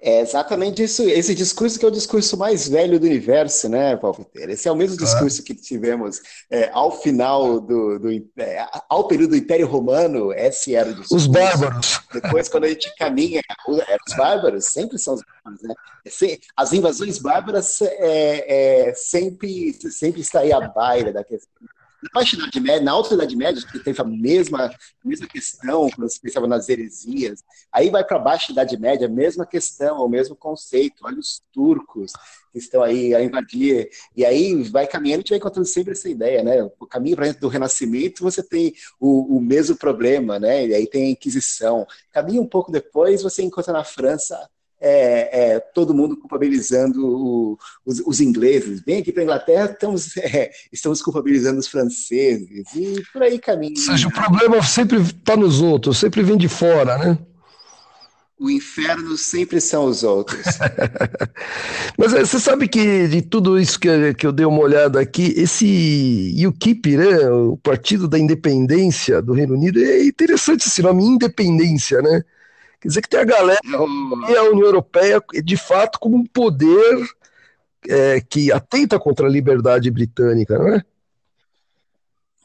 É 0.07 0.21
exatamente 0.21 0.83
isso. 0.83 1.03
Esse 1.03 1.35
discurso 1.35 1.79
que 1.79 1.85
é 1.85 1.89
o 1.89 1.91
discurso 1.91 2.37
mais 2.37 2.69
velho 2.69 3.01
do 3.01 3.07
universo, 3.07 3.71
né, 3.71 3.97
Palpiteiro? 3.97 4.53
Esse 4.53 4.69
é 4.69 4.71
o 4.71 4.77
mesmo 4.77 4.99
discurso 4.99 5.43
que 5.43 5.55
tivemos 5.55 6.21
é, 6.51 6.69
ao 6.75 6.93
final 7.01 7.59
do, 7.59 7.99
do 7.99 8.11
é, 8.37 8.67
ao 8.87 9.09
período 9.09 9.31
do 9.31 9.37
Império 9.37 9.67
Romano. 9.67 10.31
Esse 10.31 10.75
era 10.75 10.91
o 10.91 10.95
discurso. 10.95 11.17
Os 11.17 11.27
bárbaros. 11.27 12.03
Depois, 12.13 12.51
quando 12.51 12.65
a 12.65 12.69
gente 12.69 12.95
caminha, 12.97 13.41
os 13.67 14.15
bárbaros 14.15 14.67
sempre 14.67 14.99
são 14.99 15.15
os 15.15 15.23
bárbaros, 15.23 15.63
né? 15.63 15.75
As 16.55 16.75
invasões 16.75 17.19
bárbaras 17.19 17.81
é, 17.81 18.89
é, 18.91 18.95
sempre, 18.95 19.73
sempre 19.91 20.21
está 20.21 20.41
aí 20.41 20.53
à 20.53 20.61
baila 20.61 21.15
da 21.15 21.25
questão 21.25 21.67
na 22.05 22.11
Baixa 22.13 22.37
Idade 22.37 22.61
Média, 22.61 22.83
na 22.83 22.93
Alta 22.93 23.15
Idade 23.15 23.35
Média, 23.35 23.63
que 23.67 23.79
teve 23.79 24.01
a 24.01 24.05
mesma, 24.05 24.71
mesma 25.03 25.27
questão, 25.27 25.89
quando 25.91 26.11
se 26.11 26.21
pensava 26.21 26.47
nas 26.47 26.69
heresias, 26.69 27.43
aí 27.73 27.89
vai 27.89 28.05
para 28.05 28.17
a 28.17 28.21
Baixa 28.21 28.53
Idade 28.53 28.79
Média, 28.79 29.07
a 29.07 29.11
mesma 29.11 29.47
questão, 29.47 30.05
o 30.05 30.09
mesmo 30.09 30.37
conceito, 30.37 31.05
olha 31.05 31.19
os 31.19 31.43
turcos 31.53 32.13
que 32.53 32.59
estão 32.59 32.83
aí 32.83 33.15
a 33.15 33.23
invadir, 33.23 33.89
e 34.15 34.25
aí 34.25 34.63
vai 34.65 34.87
caminhando, 34.87 35.21
a 35.21 35.23
gente 35.23 35.31
vai 35.31 35.39
encontrando 35.39 35.67
sempre 35.67 35.93
essa 35.93 36.09
ideia, 36.09 36.43
né, 36.43 36.63
o 36.63 36.87
caminho 36.87 37.17
para 37.17 37.27
dentro 37.27 37.41
do 37.41 37.49
Renascimento, 37.49 38.23
você 38.23 38.43
tem 38.43 38.75
o, 39.01 39.39
o 39.39 39.41
mesmo 39.41 39.77
problema, 39.77 40.39
né, 40.39 40.67
e 40.67 40.75
aí 40.75 40.87
tem 40.87 41.07
a 41.07 41.11
Inquisição, 41.11 41.87
caminho 42.13 42.43
um 42.43 42.47
pouco 42.49 42.71
depois, 42.71 43.23
você 43.23 43.43
encontra 43.43 43.73
na 43.73 43.83
França 43.83 44.49
é, 44.87 45.55
é, 45.55 45.61
todo 45.61 45.95
mundo 45.95 46.15
culpabilizando 46.15 47.01
o, 47.07 47.59
os, 47.87 48.01
os, 48.01 48.21
ingleses. 48.21 48.83
Vem 48.85 48.99
aqui 48.99 49.11
para 49.11 49.23
a 49.23 49.25
Inglaterra, 49.25 49.71
estamos, 49.73 50.15
é, 50.19 50.51
estamos 50.71 51.01
culpabilizando 51.01 51.59
os 51.59 51.67
franceses, 51.67 52.67
e 52.77 53.03
por 53.11 53.23
aí 53.23 53.39
caminha. 53.39 53.73
Ou 53.75 53.83
seja, 53.83 54.09
o 54.09 54.13
problema 54.13 54.63
sempre 54.63 55.01
está 55.01 55.37
nos 55.37 55.63
outros, 55.63 55.97
sempre 55.97 56.23
vem 56.23 56.37
de 56.37 56.49
fora, 56.49 56.99
né? 56.99 57.19
O 58.39 58.51
inferno 58.51 59.17
sempre 59.17 59.59
são 59.59 59.87
os 59.87 60.03
outros. 60.03 60.45
Mas 61.97 62.13
é, 62.13 62.21
você 62.21 62.39
sabe 62.39 62.69
que 62.69 63.09
de 63.09 63.23
tudo 63.23 63.59
isso 63.59 63.81
que, 63.81 64.13
que 64.13 64.27
eu 64.27 64.33
dei 64.33 64.45
uma 64.45 64.61
olhada 64.61 65.01
aqui, 65.01 65.33
esse 65.35 66.35
UKIP, 66.47 66.97
né, 66.97 67.31
o 67.31 67.57
Partido 67.57 68.07
da 68.07 68.19
Independência 68.19 69.23
do 69.23 69.33
Reino 69.33 69.55
Unido, 69.55 69.83
é 69.83 70.05
interessante 70.05 70.67
esse 70.67 70.83
nome, 70.83 71.05
Independência, 71.05 72.03
né? 72.03 72.23
Quer 72.85 72.89
dizer 72.89 73.01
que 73.01 73.09
tem 73.09 73.21
a 73.21 73.25
galera 73.25 73.61
e 73.65 74.37
a 74.37 74.43
União 74.43 74.67
Europeia, 74.67 75.19
de 75.43 75.57
fato, 75.57 75.99
como 75.99 76.19
um 76.19 76.27
poder 76.27 77.03
é, 77.89 78.21
que 78.21 78.53
atenta 78.53 78.99
contra 78.99 79.27
a 79.27 79.31
liberdade 79.31 79.91
britânica, 79.91 80.59
não 80.59 80.69
é? 80.69 80.85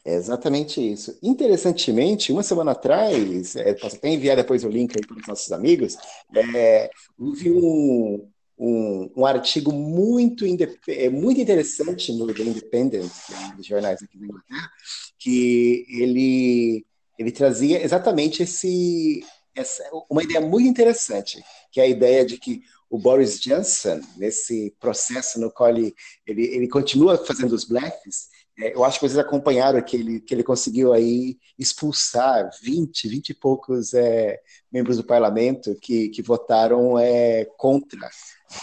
É 0.02 0.14
exatamente 0.14 0.80
isso. 0.80 1.18
Interessantemente, 1.22 2.32
uma 2.32 2.42
semana 2.42 2.70
atrás, 2.70 3.54
é, 3.54 3.74
posso 3.74 3.96
até 3.96 4.08
enviar 4.08 4.34
depois 4.34 4.64
o 4.64 4.70
link 4.70 4.96
aí 4.96 5.06
para 5.06 5.18
os 5.18 5.26
nossos 5.26 5.52
amigos, 5.52 5.98
é, 6.34 6.88
houve 7.18 7.50
um, 7.52 8.26
um, 8.58 9.10
um, 9.14 9.26
artigo 9.26 9.74
muito, 9.74 10.46
é, 10.88 11.10
muito 11.10 11.38
interessante 11.38 12.14
no 12.14 12.32
The 12.32 12.42
Independent, 12.44 13.12
que 13.26 13.34
é 13.34 13.36
um 13.36 13.56
dos 13.56 13.66
jornais 13.66 14.02
aqui 14.02 14.18
da 14.18 14.24
Inglaterra, 14.24 14.70
que 15.18 15.84
ele, 15.90 16.86
ele 17.18 17.30
trazia 17.30 17.84
exatamente 17.84 18.42
esse, 18.42 19.22
essa, 19.54 19.82
uma 20.08 20.22
ideia 20.22 20.40
muito 20.40 20.68
interessante, 20.68 21.42
que 21.70 21.80
é 21.80 21.84
a 21.84 21.88
ideia 21.88 22.24
de 22.24 22.38
que 22.38 22.62
o 22.88 22.98
Boris 22.98 23.38
Johnson, 23.40 24.00
nesse 24.16 24.74
processo 24.80 25.40
no 25.40 25.50
qual 25.50 25.70
ele, 25.70 25.94
ele, 26.26 26.44
ele 26.46 26.68
continua 26.68 27.16
fazendo 27.24 27.52
os 27.52 27.64
blefs, 27.64 28.28
é, 28.58 28.74
eu 28.74 28.84
acho 28.84 28.98
que 28.98 29.08
vocês 29.08 29.18
acompanharam 29.18 29.80
que 29.80 29.96
ele, 29.96 30.20
que 30.20 30.34
ele 30.34 30.42
conseguiu 30.42 30.92
aí 30.92 31.38
expulsar 31.58 32.50
20, 32.62 33.08
20 33.08 33.28
e 33.30 33.34
poucos 33.34 33.94
é, 33.94 34.38
membros 34.70 34.96
do 34.96 35.04
parlamento 35.04 35.74
que, 35.80 36.08
que 36.08 36.20
votaram 36.20 36.98
é, 36.98 37.46
contra 37.56 38.10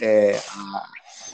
é, 0.02 0.38
a, 0.38 0.90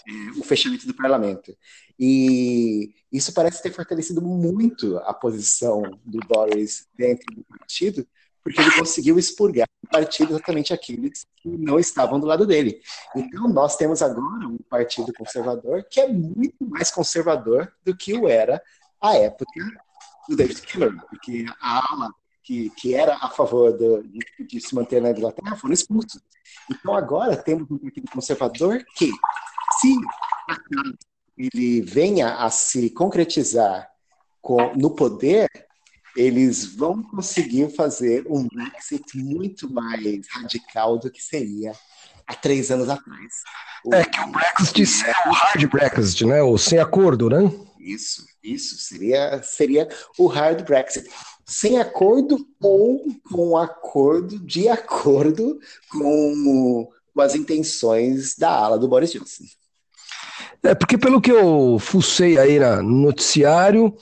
é, 0.08 0.40
o 0.40 0.44
fechamento 0.44 0.88
do 0.88 0.96
parlamento. 0.96 1.56
E 2.00 2.94
isso 3.12 3.34
parece 3.34 3.62
ter 3.62 3.72
fortalecido 3.72 4.22
muito 4.22 4.98
a 5.00 5.14
posição 5.14 5.82
do 6.06 6.20
Boris 6.28 6.88
dentro 6.98 7.26
do 7.36 7.44
partido, 7.44 8.08
porque 8.44 8.60
ele 8.60 8.72
conseguiu 8.78 9.18
expurgar 9.18 9.68
do 9.82 9.90
partido 9.90 10.34
exatamente 10.34 10.74
aqueles 10.74 11.26
que 11.38 11.48
não 11.48 11.80
estavam 11.80 12.20
do 12.20 12.28
lado 12.28 12.46
dele. 12.46 12.82
Então, 13.16 13.48
nós 13.48 13.78
temos 13.78 14.02
agora 14.02 14.48
um 14.48 14.58
partido 14.70 15.14
conservador 15.14 15.86
que 15.90 16.02
é 16.02 16.08
muito 16.08 16.56
mais 16.60 16.92
conservador 16.92 17.72
do 17.86 17.96
que 17.96 18.14
o 18.14 18.28
era 18.28 18.62
à 19.02 19.16
época 19.16 19.62
do 20.28 20.36
David 20.36 20.62
Cameron, 20.62 21.00
porque 21.10 21.46
a 21.62 21.94
ala 21.94 22.14
que, 22.44 22.70
que 22.72 22.94
era 22.94 23.16
a 23.16 23.30
favor 23.30 23.72
do, 23.72 24.04
de, 24.04 24.60
se 24.60 24.76
manter 24.76 25.02
na 25.02 25.12
Inglaterra 25.12 25.56
foram 25.56 25.74
expulsos. 25.74 26.22
Então, 26.70 26.94
agora 26.94 27.38
temos 27.38 27.70
um 27.72 27.78
partido 27.78 28.12
conservador 28.12 28.84
que, 28.96 29.10
se 29.80 29.96
ele 31.38 31.82
venha 31.82 32.36
a 32.36 32.50
se 32.50 32.90
concretizar 32.90 33.90
com, 34.42 34.74
no 34.76 34.92
poder, 34.92 35.50
eles 36.16 36.66
vão 36.66 37.02
conseguir 37.02 37.70
fazer 37.76 38.26
um 38.28 38.48
Brexit 38.48 39.18
muito 39.18 39.72
mais 39.72 40.28
radical 40.30 40.98
do 40.98 41.12
que 41.12 41.22
seria 41.22 41.74
há 42.28 42.36
três 42.36 42.72
anos 42.72 42.90
atrás. 42.90 43.42
É 43.92 44.04
que 44.04 44.20
o 44.20 44.28
Brexit 44.28 45.06
é 45.06 45.30
o 45.30 45.32
hard 45.32 45.66
Brexit, 45.70 46.26
né? 46.26 46.42
O 46.42 46.58
sem 46.58 46.80
acordo, 46.80 47.30
né? 47.30 47.52
Isso, 47.80 48.26
isso. 48.44 48.78
Seria, 48.78 49.42
seria 49.44 49.90
o 50.18 50.28
hard 50.28 50.64
Brexit. 50.64 51.10
Sem 51.46 51.78
acordo 51.78 52.38
ou 52.62 53.06
com 53.30 53.58
acordo 53.58 54.40
de 54.40 54.70
acordo 54.70 55.60
com, 55.92 56.90
com 57.14 57.22
as 57.22 57.36
intenções 57.36 58.36
da 58.38 58.50
ala 58.50 58.80
do 58.80 58.88
Boris 58.88 59.12
Johnson. 59.12 59.44
É, 60.64 60.74
porque 60.74 60.98
pelo 60.98 61.22
que 61.22 61.32
eu 61.32 61.78
fucei 61.80 62.38
aí 62.38 62.60
no 62.60 62.84
noticiário, 62.84 63.96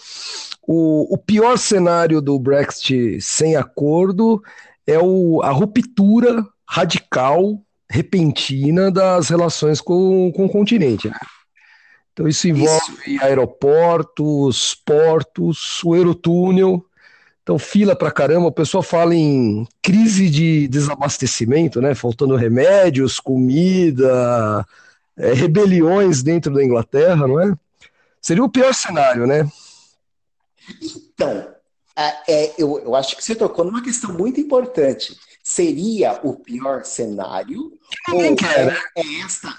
o, 0.62 1.14
o 1.14 1.18
pior 1.18 1.58
cenário 1.58 2.22
do 2.22 2.40
Brexit 2.40 3.20
sem 3.22 3.56
acordo 3.56 4.42
é 4.86 5.00
o, 5.00 5.42
a 5.44 5.52
ruptura 5.52 6.46
radical, 6.68 7.62
repentina 7.90 8.90
das 8.90 9.30
relações 9.30 9.82
com, 9.82 10.32
com 10.34 10.46
o 10.46 10.50
continente. 10.50 11.10
Né? 11.10 11.16
Então 12.14 12.28
isso 12.28 12.48
envolve 12.48 12.80
isso. 13.06 13.24
aeroportos, 13.24 14.76
portos, 14.86 15.84
o 15.84 15.96
Eurotúnel. 15.96 16.86
Então, 17.44 17.58
fila 17.58 17.96
pra 17.96 18.12
caramba, 18.12 18.48
o 18.48 18.52
pessoal 18.52 18.84
fala 18.84 19.16
em 19.16 19.66
crise 19.82 20.30
de 20.30 20.68
desabastecimento, 20.68 21.82
né? 21.82 21.96
Faltando 21.96 22.36
remédios, 22.36 23.20
comida, 23.20 24.66
é, 25.18 25.34
rebeliões 25.34 26.24
dentro 26.24 26.54
da 26.54 26.64
Inglaterra, 26.64 27.28
não 27.28 27.40
é? 27.40 27.54
Seria 28.22 28.44
o 28.44 28.50
pior 28.50 28.74
cenário, 28.74 29.26
né? 29.26 29.50
Então, 30.82 31.54
é, 32.28 32.62
eu, 32.62 32.80
eu 32.80 32.96
acho 32.96 33.16
que 33.16 33.24
você 33.24 33.36
tocou 33.36 33.66
numa 33.66 33.84
questão 33.84 34.14
muito 34.14 34.40
importante. 34.40 35.18
Seria 35.44 36.20
o 36.24 36.36
pior 36.36 36.86
cenário? 36.86 37.78
ou 38.12 38.22
é, 38.24 38.30
é 38.98 39.20
esta? 39.26 39.54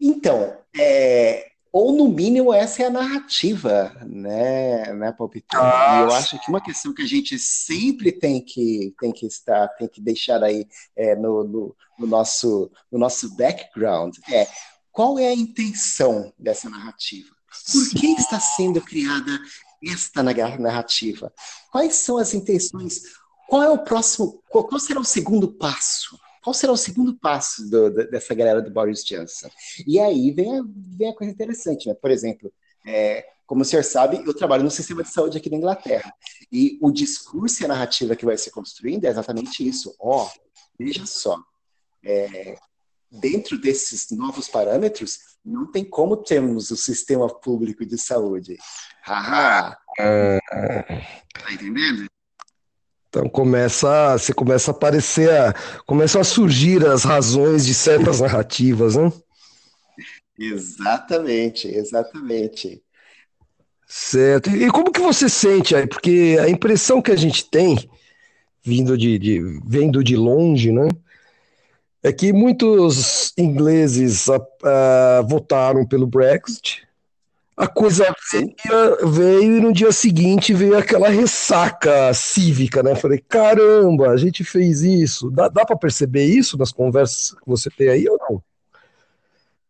Então, 0.00 0.56
é, 0.78 1.50
ou 1.76 1.92
no 1.92 2.08
mínimo 2.08 2.54
essa 2.54 2.84
é 2.84 2.86
a 2.86 2.90
narrativa, 2.90 3.94
né, 4.06 4.94
né 4.94 5.12
Palpitão? 5.12 5.60
Ah, 5.62 6.00
eu 6.00 6.14
acho 6.14 6.40
que 6.40 6.48
uma 6.48 6.58
questão 6.58 6.94
que 6.94 7.02
a 7.02 7.06
gente 7.06 7.38
sempre 7.38 8.10
tem 8.10 8.42
que, 8.42 8.94
tem 8.98 9.12
que 9.12 9.26
estar, 9.26 9.68
tem 9.76 9.86
que 9.86 10.00
deixar 10.00 10.42
aí 10.42 10.66
é, 10.96 11.14
no, 11.14 11.44
no, 11.44 11.76
no, 11.98 12.06
nosso, 12.06 12.70
no 12.90 12.98
nosso 12.98 13.36
background 13.36 14.16
é 14.32 14.48
qual 14.90 15.18
é 15.18 15.28
a 15.28 15.34
intenção 15.34 16.32
dessa 16.38 16.70
narrativa? 16.70 17.28
Por 17.70 17.90
que 17.90 18.06
está 18.12 18.40
sendo 18.40 18.80
criada 18.80 19.38
esta 19.86 20.22
narrativa? 20.22 21.30
Quais 21.70 21.96
são 21.96 22.16
as 22.16 22.32
intenções? 22.32 23.02
Qual 23.50 23.62
é 23.62 23.68
o 23.68 23.84
próximo? 23.84 24.42
Qual 24.48 24.80
será 24.80 24.98
o 24.98 25.04
segundo 25.04 25.52
passo? 25.52 26.18
Qual 26.46 26.54
será 26.54 26.72
o 26.72 26.76
segundo 26.76 27.18
passo 27.18 27.68
do, 27.68 27.90
dessa 27.90 28.32
galera 28.32 28.62
do 28.62 28.70
Boris 28.70 29.04
Johnson? 29.04 29.50
E 29.84 29.98
aí 29.98 30.30
vem 30.30 30.56
a, 30.56 30.62
vem 30.96 31.08
a 31.08 31.12
coisa 31.12 31.32
interessante, 31.32 31.88
né? 31.88 31.94
Por 31.94 32.08
exemplo, 32.08 32.52
é, 32.86 33.26
como 33.44 33.62
o 33.62 33.64
senhor 33.64 33.82
sabe, 33.82 34.22
eu 34.24 34.32
trabalho 34.32 34.62
no 34.62 34.70
sistema 34.70 35.02
de 35.02 35.10
saúde 35.10 35.36
aqui 35.36 35.50
na 35.50 35.56
Inglaterra. 35.56 36.14
E 36.52 36.78
o 36.80 36.92
discurso 36.92 37.60
e 37.60 37.64
a 37.64 37.68
narrativa 37.68 38.14
que 38.14 38.24
vai 38.24 38.38
ser 38.38 38.50
construindo 38.50 39.06
é 39.06 39.08
exatamente 39.08 39.66
isso. 39.66 39.92
Ó, 39.98 40.24
oh, 40.24 40.30
veja 40.78 41.04
só, 41.04 41.36
é, 42.04 42.56
dentro 43.10 43.58
desses 43.60 44.12
novos 44.12 44.46
parâmetros, 44.46 45.18
não 45.44 45.68
tem 45.72 45.84
como 45.84 46.16
termos 46.16 46.70
o 46.70 46.76
sistema 46.76 47.28
público 47.28 47.84
de 47.84 47.98
saúde. 47.98 48.56
Haha. 49.02 49.76
É... 49.98 50.38
Tá 51.42 51.52
entendendo? 51.52 52.06
Então 53.16 53.30
começa, 53.30 54.18
você 54.18 54.34
começa 54.34 54.70
a 54.70 54.74
aparecer, 54.74 55.30
a, 55.30 55.54
começam 55.86 56.20
a 56.20 56.24
surgir 56.24 56.86
as 56.86 57.02
razões 57.02 57.64
de 57.64 57.72
certas 57.72 58.20
narrativas, 58.20 58.94
né? 58.94 59.10
Exatamente, 60.38 61.66
exatamente. 61.66 62.82
Certo. 63.88 64.50
E 64.50 64.70
como 64.70 64.92
que 64.92 65.00
você 65.00 65.30
sente 65.30 65.74
aí? 65.74 65.86
Porque 65.86 66.36
a 66.38 66.50
impressão 66.50 67.00
que 67.00 67.10
a 67.10 67.16
gente 67.16 67.48
tem, 67.48 67.88
vindo 68.62 68.98
de, 68.98 69.18
de 69.18 69.40
vendo 69.64 70.04
de 70.04 70.14
longe, 70.14 70.70
né? 70.70 70.88
é 72.02 72.12
que 72.12 72.34
muitos 72.34 73.32
ingleses 73.38 74.28
uh, 74.28 74.36
uh, 74.36 75.26
votaram 75.26 75.86
pelo 75.86 76.06
Brexit. 76.06 76.85
A 77.56 77.66
coisa 77.66 78.14
veio, 78.30 79.10
veio 79.10 79.56
e 79.56 79.60
no 79.60 79.72
dia 79.72 79.90
seguinte 79.90 80.52
veio 80.52 80.76
aquela 80.76 81.08
ressaca 81.08 82.12
cívica, 82.12 82.82
né? 82.82 82.94
Falei, 82.94 83.18
caramba, 83.18 84.10
a 84.10 84.16
gente 84.18 84.44
fez 84.44 84.82
isso. 84.82 85.30
Dá, 85.30 85.48
dá 85.48 85.64
para 85.64 85.74
perceber 85.74 86.26
isso 86.26 86.58
nas 86.58 86.70
conversas 86.70 87.30
que 87.30 87.46
você 87.46 87.70
tem 87.70 87.88
aí 87.88 88.06
ou 88.06 88.18
não? 88.18 88.42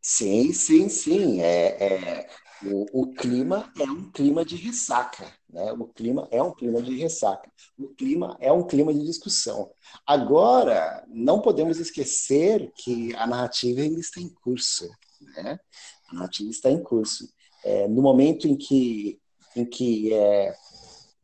Sim, 0.00 0.52
sim, 0.52 0.88
sim. 0.88 1.40
É, 1.40 1.66
é, 1.84 2.28
o, 2.64 3.02
o, 3.02 3.12
clima 3.12 3.72
é 3.78 3.84
um 3.84 4.10
clima 4.10 4.44
de 4.44 4.56
ressaca, 4.56 5.32
né? 5.48 5.72
O 5.72 5.86
clima 5.86 6.26
é 6.32 6.42
um 6.42 6.52
clima 6.52 6.82
de 6.82 6.96
ressaca. 6.96 7.48
O 7.78 7.88
clima 7.88 8.36
é 8.40 8.50
um 8.50 8.64
clima 8.64 8.92
de 8.92 9.04
discussão. 9.04 9.70
Agora, 10.04 11.04
não 11.06 11.40
podemos 11.40 11.78
esquecer 11.78 12.72
que 12.74 13.14
a 13.14 13.28
narrativa 13.28 13.80
ainda 13.80 14.00
está 14.00 14.20
em 14.20 14.28
curso, 14.28 14.90
né? 15.36 15.60
A 16.08 16.14
narrativa 16.14 16.50
está 16.50 16.68
em 16.68 16.82
curso. 16.82 17.28
É, 17.66 17.88
no 17.88 18.00
momento 18.00 18.46
em 18.46 18.56
que, 18.56 19.18
em 19.56 19.64
que 19.64 20.14
é, 20.14 20.54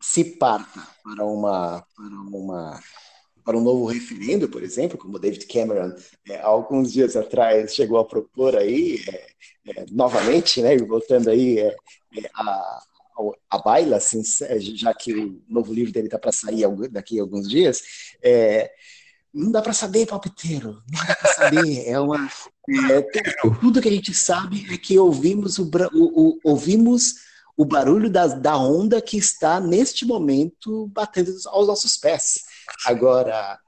se 0.00 0.24
parta 0.24 0.80
para 1.04 1.24
uma, 1.24 1.86
para 1.96 2.06
uma 2.06 2.80
para 3.44 3.56
um 3.56 3.60
novo 3.60 3.86
referendo, 3.86 4.48
por 4.48 4.62
exemplo, 4.62 4.96
como 4.96 5.18
David 5.18 5.46
Cameron, 5.46 5.92
é, 6.28 6.40
alguns 6.40 6.92
dias 6.92 7.16
atrás, 7.16 7.74
chegou 7.74 7.98
a 7.98 8.04
propor 8.04 8.56
aí, 8.56 9.02
é, 9.08 9.26
é, 9.66 9.86
novamente, 9.90 10.62
né, 10.62 10.76
voltando 10.78 11.28
aí 11.28 11.58
é, 11.58 11.76
a, 12.34 12.82
a 13.50 13.58
baila, 13.58 13.96
assim, 13.96 14.22
já 14.76 14.94
que 14.94 15.12
o 15.12 15.42
novo 15.48 15.72
livro 15.72 15.92
dele 15.92 16.06
está 16.06 16.18
para 16.18 16.32
sair 16.32 16.64
daqui 16.90 17.18
a 17.18 17.22
alguns 17.22 17.48
dias, 17.48 17.82
é, 18.22 18.70
não 19.32 19.50
dá 19.50 19.62
para 19.62 19.72
saber, 19.72 20.06
palpiteiro, 20.06 20.82
não 20.92 21.06
dá 21.06 21.16
para 21.16 21.32
saber. 21.32 21.88
É 21.88 21.98
uma, 21.98 22.30
tudo 23.60 23.80
que 23.80 23.88
a 23.88 23.92
gente 23.92 24.14
sabe 24.14 24.66
é 24.72 24.76
que 24.76 24.98
ouvimos 24.98 25.58
o, 25.58 25.68
o, 25.92 26.28
o 26.28 26.38
ouvimos 26.44 27.14
o 27.56 27.64
barulho 27.64 28.10
da, 28.10 28.26
da 28.26 28.56
onda 28.56 29.00
que 29.00 29.16
está 29.16 29.60
neste 29.60 30.06
momento 30.06 30.86
batendo 30.88 31.32
aos 31.46 31.66
nossos 31.66 31.96
pés. 31.96 32.40
Agora, 32.86 33.58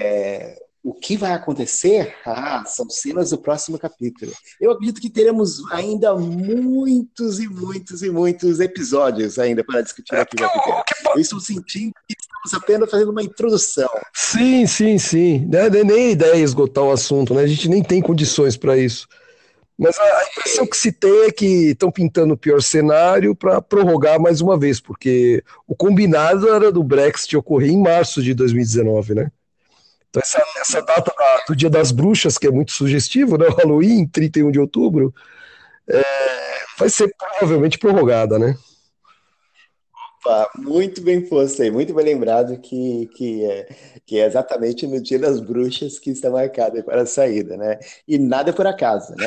é, 0.00 0.62
o 0.86 0.94
que 0.94 1.16
vai 1.16 1.32
acontecer? 1.32 2.14
Ah, 2.24 2.62
são 2.64 2.88
cenas 2.88 3.30
do 3.30 3.38
próximo 3.38 3.76
capítulo. 3.76 4.32
Eu 4.60 4.70
acredito 4.70 5.00
que 5.00 5.10
teremos 5.10 5.60
ainda 5.72 6.14
muitos 6.14 7.40
e 7.40 7.48
muitos 7.48 8.02
e 8.02 8.10
muitos 8.10 8.60
episódios 8.60 9.36
ainda 9.36 9.64
para 9.64 9.80
discutir 9.80 10.14
aqui. 10.14 10.36
É, 10.40 11.16
eu 11.16 11.20
estou 11.20 11.40
sentindo 11.40 11.92
que 12.08 12.14
estamos 12.16 12.54
apenas 12.54 12.88
fazendo 12.88 13.10
uma 13.10 13.22
introdução. 13.24 13.88
Sim, 14.14 14.64
sim, 14.64 14.96
sim. 14.96 15.44
Não 15.50 15.58
é 15.58 15.70
nem 15.70 16.12
ideia 16.12 16.36
esgotar 16.36 16.84
o 16.84 16.92
assunto, 16.92 17.34
né? 17.34 17.42
A 17.42 17.48
gente 17.48 17.68
nem 17.68 17.82
tem 17.82 18.00
condições 18.00 18.56
para 18.56 18.78
isso. 18.78 19.08
Mas 19.76 19.98
a 19.98 20.24
impressão 20.30 20.66
que 20.68 20.76
se 20.76 20.92
tem 20.92 21.24
é 21.24 21.32
que 21.32 21.70
estão 21.70 21.90
pintando 21.90 22.34
o 22.34 22.38
pior 22.38 22.62
cenário 22.62 23.34
para 23.34 23.60
prorrogar 23.60 24.20
mais 24.20 24.40
uma 24.40 24.56
vez, 24.56 24.80
porque 24.80 25.42
o 25.66 25.74
combinado 25.74 26.48
era 26.48 26.70
do 26.70 26.84
Brexit 26.84 27.36
ocorrer 27.36 27.72
em 27.72 27.82
março 27.82 28.22
de 28.22 28.32
2019, 28.32 29.16
né? 29.16 29.32
Então 30.16 30.22
essa, 30.22 30.60
essa 30.60 30.82
data 30.82 31.12
do 31.46 31.54
Dia 31.54 31.68
das 31.68 31.90
Bruxas, 31.90 32.38
que 32.38 32.46
é 32.46 32.50
muito 32.50 32.72
sugestivo, 32.72 33.36
né? 33.36 33.46
O 33.46 33.54
Halloween, 33.54 34.06
31 34.06 34.50
de 34.50 34.60
outubro, 34.60 35.14
é, 35.88 36.02
vai 36.78 36.88
ser 36.88 37.14
provavelmente 37.18 37.78
prorrogada, 37.78 38.38
né? 38.38 38.56
Opa, 40.24 40.50
muito 40.56 41.02
bem 41.02 41.20
posto 41.20 41.62
aí, 41.62 41.70
muito 41.70 41.94
bem 41.94 42.04
lembrado 42.04 42.58
que, 42.58 43.08
que, 43.14 43.44
é, 43.44 43.68
que 44.04 44.18
é 44.18 44.26
exatamente 44.26 44.86
no 44.86 45.00
dia 45.00 45.18
das 45.18 45.38
bruxas 45.40 45.98
que 45.98 46.10
está 46.10 46.30
marcado 46.30 46.82
para 46.82 47.02
a 47.02 47.06
saída, 47.06 47.56
né? 47.56 47.78
E 48.08 48.18
nada 48.18 48.50
é 48.50 48.52
por 48.52 48.66
acaso, 48.66 49.14
né, 49.16 49.26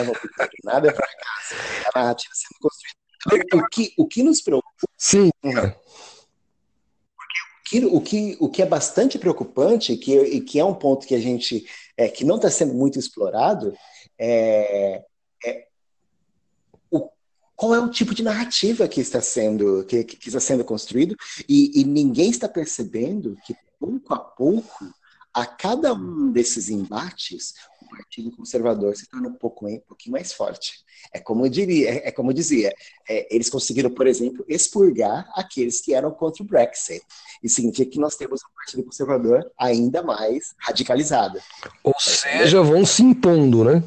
Nada 0.63 0.87
é 0.89 0.91
por 0.91 1.03
acaso. 1.03 1.61
A 1.93 1.99
narrativa 1.99 2.33
sendo 2.33 2.59
construída. 2.59 2.99
O 3.53 3.69
que, 3.69 3.93
o 3.97 4.07
que 4.07 4.23
nos 4.23 4.41
preocupa. 4.41 4.87
Sim. 4.97 5.29
Uhum. 5.43 5.71
O 7.69 7.79
que, 7.79 7.85
o, 7.85 8.01
que, 8.01 8.37
o 8.39 8.49
que 8.49 8.61
é 8.63 8.65
bastante 8.65 9.19
preocupante 9.19 9.95
que, 9.95 10.17
e 10.19 10.41
que 10.41 10.59
é 10.59 10.65
um 10.65 10.73
ponto 10.73 11.05
que 11.05 11.13
a 11.13 11.19
gente 11.19 11.67
é, 11.95 12.07
que 12.07 12.25
não 12.25 12.37
está 12.37 12.49
sendo 12.49 12.73
muito 12.73 12.97
explorado 12.97 13.73
é, 14.17 15.03
qual 17.59 17.75
é 17.75 17.79
o 17.79 17.89
tipo 17.89 18.15
de 18.15 18.23
narrativa 18.23 18.87
que 18.87 19.01
está 19.01 19.19
sendo 19.19 19.83
que, 19.83 20.05
que 20.05 20.29
está 20.29 20.39
sendo 20.39 20.63
construído 20.63 21.13
e, 21.47 21.81
e, 21.81 21.83
ninguém 21.83 22.29
está 22.29 22.47
percebendo 22.47 23.35
que 23.45 23.53
pouco 23.77 24.13
a 24.13 24.17
pouco 24.17 24.85
a 25.33 25.45
cada 25.45 25.93
um 25.93 26.31
desses 26.31 26.69
embates 26.69 27.53
o 27.81 27.89
Partido 27.89 28.31
Conservador 28.35 28.95
se 28.95 29.07
torna 29.09 29.29
um, 29.29 29.33
pouco, 29.33 29.67
um 29.67 29.79
pouquinho 29.79 30.13
mais 30.13 30.31
forte. 30.33 30.83
É 31.13 31.19
como 31.19 31.45
eu 31.45 31.49
diria 31.49 31.89
é, 31.89 32.07
é 32.09 32.11
como 32.11 32.33
dizia 32.33 32.73
é, 33.07 33.33
eles 33.33 33.49
conseguiram 33.49 33.89
por 33.89 34.05
exemplo 34.05 34.45
expurgar 34.47 35.29
aqueles 35.35 35.81
que 35.81 35.93
eram 35.93 36.11
contra 36.11 36.43
o 36.43 36.45
Brexit. 36.45 37.01
Isso 37.41 37.55
significa 37.55 37.89
que 37.89 37.99
nós 37.99 38.15
temos 38.15 38.41
um 38.43 38.55
Partido 38.55 38.83
Conservador 38.83 39.49
ainda 39.57 40.03
mais 40.03 40.53
radicalizado. 40.57 41.39
Ou 41.83 41.95
seja 41.99 42.61
vão 42.61 42.85
se 42.85 43.01
impondo 43.01 43.63
né? 43.63 43.83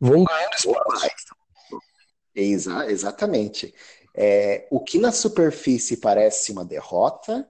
Vão 0.00 0.24
ganhando 0.24 0.54
espaço. 0.54 1.34
Exa 2.34 2.90
exatamente. 2.90 3.74
É, 4.14 4.66
o 4.70 4.80
que 4.80 4.98
na 4.98 5.12
superfície 5.12 5.96
parece 5.98 6.52
uma 6.52 6.64
derrota 6.64 7.46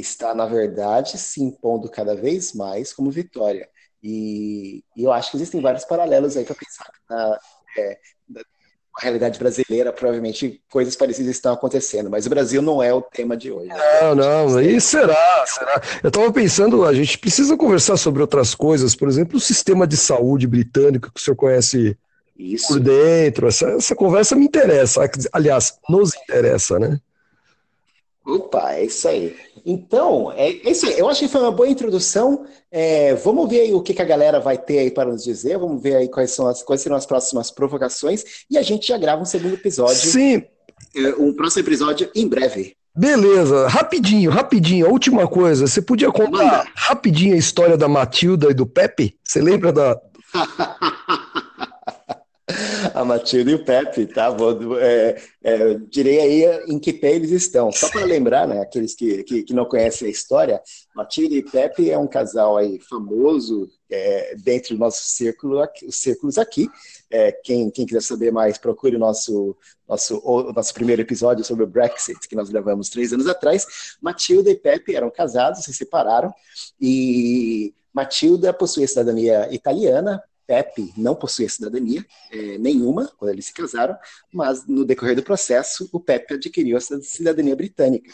está, 0.00 0.34
na 0.34 0.46
verdade, 0.46 1.18
se 1.18 1.42
impondo 1.42 1.90
cada 1.90 2.14
vez 2.14 2.52
mais 2.52 2.92
como 2.92 3.10
vitória. 3.10 3.68
E, 4.02 4.84
e 4.96 5.04
eu 5.04 5.12
acho 5.12 5.30
que 5.30 5.36
existem 5.36 5.60
vários 5.60 5.84
paralelos 5.84 6.36
aí 6.36 6.44
para 6.44 6.54
pensar 6.54 6.86
na, 7.10 7.38
é, 7.76 7.98
na, 8.28 8.40
realidade 9.00 9.38
brasileira, 9.38 9.92
provavelmente 9.92 10.60
coisas 10.70 10.96
parecidas 10.96 11.30
estão 11.30 11.52
acontecendo, 11.52 12.10
mas 12.10 12.26
o 12.26 12.30
Brasil 12.30 12.60
não 12.60 12.82
é 12.82 12.92
o 12.92 13.00
tema 13.00 13.36
de 13.36 13.50
hoje. 13.50 13.70
Não, 14.02 14.14
não, 14.14 14.60
e 14.60 14.80
será, 14.80 15.44
será? 15.46 15.80
Eu 16.02 16.08
estava 16.08 16.32
pensando, 16.32 16.84
a 16.84 16.92
gente 16.92 17.16
precisa 17.16 17.56
conversar 17.56 17.96
sobre 17.96 18.22
outras 18.22 18.56
coisas, 18.56 18.96
por 18.96 19.08
exemplo, 19.08 19.36
o 19.36 19.40
sistema 19.40 19.86
de 19.86 19.96
saúde 19.96 20.48
britânico, 20.48 21.12
que 21.12 21.20
o 21.20 21.22
senhor 21.22 21.36
conhece 21.36 21.96
isso. 22.36 22.68
por 22.68 22.80
dentro. 22.80 23.48
Essa, 23.48 23.70
essa 23.70 23.94
conversa 23.94 24.36
me 24.36 24.44
interessa. 24.44 25.08
Aliás, 25.32 25.78
nos 25.88 26.14
interessa, 26.14 26.78
né? 26.78 26.98
Opa, 28.28 28.74
é 28.74 28.84
isso 28.84 29.08
aí. 29.08 29.34
Então, 29.64 30.30
é, 30.32 30.50
é 30.50 30.70
isso 30.70 30.86
aí. 30.86 30.98
Eu 30.98 31.08
acho 31.08 31.20
que 31.20 31.28
foi 31.28 31.40
uma 31.40 31.50
boa 31.50 31.66
introdução. 31.66 32.44
É, 32.70 33.14
vamos 33.14 33.48
ver 33.48 33.60
aí 33.62 33.72
o 33.72 33.80
que, 33.80 33.94
que, 33.94 34.02
a 34.02 34.04
galera 34.04 34.38
vai 34.38 34.58
ter 34.58 34.80
aí 34.80 34.90
para 34.90 35.10
nos 35.10 35.24
dizer. 35.24 35.56
Vamos 35.56 35.82
ver 35.82 35.96
aí 35.96 36.08
quais, 36.08 36.32
são 36.32 36.46
as, 36.46 36.62
quais 36.62 36.82
serão 36.82 36.96
as 36.96 37.06
próximas 37.06 37.50
provocações. 37.50 38.44
E 38.50 38.58
a 38.58 38.62
gente 38.62 38.88
já 38.88 38.98
grava 38.98 39.22
um 39.22 39.24
segundo 39.24 39.54
episódio. 39.54 39.96
Sim. 39.96 40.44
É, 40.94 41.14
um 41.18 41.32
próximo 41.32 41.66
episódio 41.66 42.10
em 42.14 42.28
breve. 42.28 42.76
Beleza, 42.94 43.66
rapidinho, 43.66 44.30
rapidinho. 44.30 44.86
A 44.86 44.90
última 44.90 45.26
coisa, 45.26 45.66
você 45.66 45.80
podia 45.80 46.10
contar 46.10 46.30
Manda. 46.30 46.66
rapidinho 46.74 47.34
a 47.34 47.38
história 47.38 47.78
da 47.78 47.88
Matilda 47.88 48.50
e 48.50 48.54
do 48.54 48.66
Pepe? 48.66 49.16
Você 49.24 49.40
lembra 49.40 49.72
da. 49.72 49.98
a 52.98 53.04
Matilde 53.04 53.52
e 53.52 53.54
o 53.54 53.64
Pepe, 53.64 54.06
tá? 54.06 54.28
Vou, 54.28 54.76
é, 54.76 55.22
é, 55.40 55.74
direi 55.88 56.20
aí 56.20 56.64
em 56.66 56.80
que 56.80 56.92
pé 56.92 57.14
eles 57.14 57.30
estão. 57.30 57.70
Só 57.70 57.88
para 57.88 58.04
lembrar, 58.04 58.48
né, 58.48 58.60
aqueles 58.60 58.92
que, 58.92 59.22
que, 59.22 59.44
que, 59.44 59.54
não 59.54 59.64
conhecem 59.64 60.08
a 60.08 60.10
história, 60.10 60.60
Matilde 60.96 61.36
e 61.36 61.42
Pepe 61.42 61.92
é 61.92 61.96
um 61.96 62.08
casal 62.08 62.56
aí 62.56 62.80
famoso 62.80 63.70
é, 63.88 64.34
dentro 64.42 64.74
do 64.74 64.80
nosso 64.80 65.00
círculo, 65.04 65.64
os 65.86 65.94
círculos 65.94 66.38
aqui. 66.38 66.68
É, 67.08 67.30
quem, 67.30 67.70
quem 67.70 67.86
quiser 67.86 68.02
saber 68.02 68.32
mais, 68.32 68.58
procure 68.58 68.96
o 68.96 68.98
nosso, 68.98 69.56
nosso, 69.88 70.20
o 70.24 70.52
nosso 70.52 70.74
primeiro 70.74 71.00
episódio 71.00 71.44
sobre 71.44 71.62
o 71.62 71.68
Brexit, 71.68 72.28
que 72.28 72.34
nós 72.34 72.50
gravamos 72.50 72.90
três 72.90 73.12
anos 73.12 73.28
atrás. 73.28 73.96
Matilda 74.02 74.50
e 74.50 74.56
Pepe 74.56 74.96
eram 74.96 75.08
casados, 75.08 75.62
se 75.62 75.72
separaram, 75.72 76.34
e 76.80 77.72
Matilda 77.94 78.52
possuía 78.52 78.88
cidadania 78.88 79.54
italiana, 79.54 80.20
Pepe 80.48 80.94
não 80.96 81.14
possuía 81.14 81.46
cidadania 81.46 82.04
é, 82.32 82.56
nenhuma 82.56 83.12
quando 83.18 83.32
eles 83.32 83.44
se 83.44 83.52
casaram, 83.52 83.94
mas 84.32 84.66
no 84.66 84.82
decorrer 84.82 85.14
do 85.14 85.22
processo, 85.22 85.86
o 85.92 86.00
Pepe 86.00 86.34
adquiriu 86.34 86.78
a 86.78 86.80
cidadania 86.80 87.54
britânica. 87.54 88.10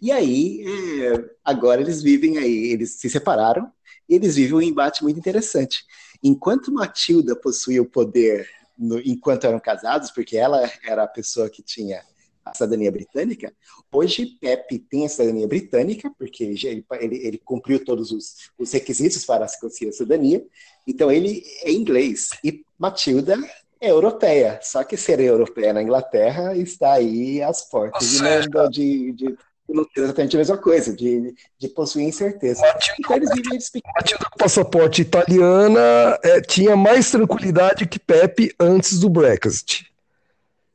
E 0.00 0.12
aí, 0.12 0.62
é, 0.66 1.30
agora 1.42 1.80
eles 1.80 2.02
vivem 2.02 2.36
aí, 2.36 2.72
eles 2.72 2.92
se 2.92 3.08
separaram 3.08 3.72
e 4.06 4.14
eles 4.14 4.36
vivem 4.36 4.54
um 4.54 4.60
embate 4.60 5.02
muito 5.02 5.18
interessante. 5.18 5.86
Enquanto 6.22 6.70
Matilda 6.70 7.34
possuía 7.34 7.80
o 7.80 7.86
poder 7.86 8.46
no, 8.78 9.00
enquanto 9.00 9.46
eram 9.46 9.58
casados, 9.58 10.10
porque 10.10 10.36
ela 10.36 10.70
era 10.84 11.04
a 11.04 11.08
pessoa 11.08 11.48
que 11.48 11.62
tinha 11.62 12.02
a 12.44 12.54
cidadania 12.54 12.90
britânica. 12.90 13.52
Hoje, 13.90 14.26
Pepe 14.40 14.78
tem 14.78 15.04
a 15.04 15.08
cidadania 15.08 15.46
britânica, 15.46 16.10
porque 16.18 16.44
ele, 16.44 16.84
ele, 17.00 17.26
ele 17.26 17.38
cumpriu 17.38 17.84
todos 17.84 18.10
os, 18.10 18.50
os, 18.58 18.72
requisitos 18.72 19.24
para 19.24 19.46
se 19.46 19.60
conseguir 19.60 19.90
a 19.90 19.92
cidadania, 19.92 20.44
então 20.86 21.10
ele 21.10 21.44
é 21.62 21.70
inglês. 21.70 22.30
E 22.44 22.64
Matilda 22.78 23.36
é 23.80 23.90
europeia, 23.90 24.58
só 24.62 24.84
que 24.84 24.96
ser 24.96 25.20
europeia 25.20 25.72
na 25.72 25.82
Inglaterra 25.82 26.56
está 26.56 26.94
aí 26.94 27.42
às 27.42 27.68
portas 27.68 28.08
de, 28.10 28.68
de, 28.70 29.12
de, 29.12 29.36
não 29.68 29.84
tem 29.84 30.04
exatamente 30.04 30.36
a 30.36 30.38
mesma 30.38 30.56
coisa, 30.56 30.94
de, 30.94 31.34
de 31.58 31.68
possuir 31.68 32.06
incerteza. 32.06 32.60
Matilda, 32.60 32.94
então, 32.98 33.80
Matilda 33.96 34.26
passaporte 34.38 35.02
italiana 35.02 36.18
é, 36.22 36.40
tinha 36.40 36.76
mais 36.76 37.10
tranquilidade 37.10 37.86
que 37.86 37.98
Pepe 37.98 38.54
antes 38.58 38.98
do 38.98 39.08
Brexit. 39.08 39.91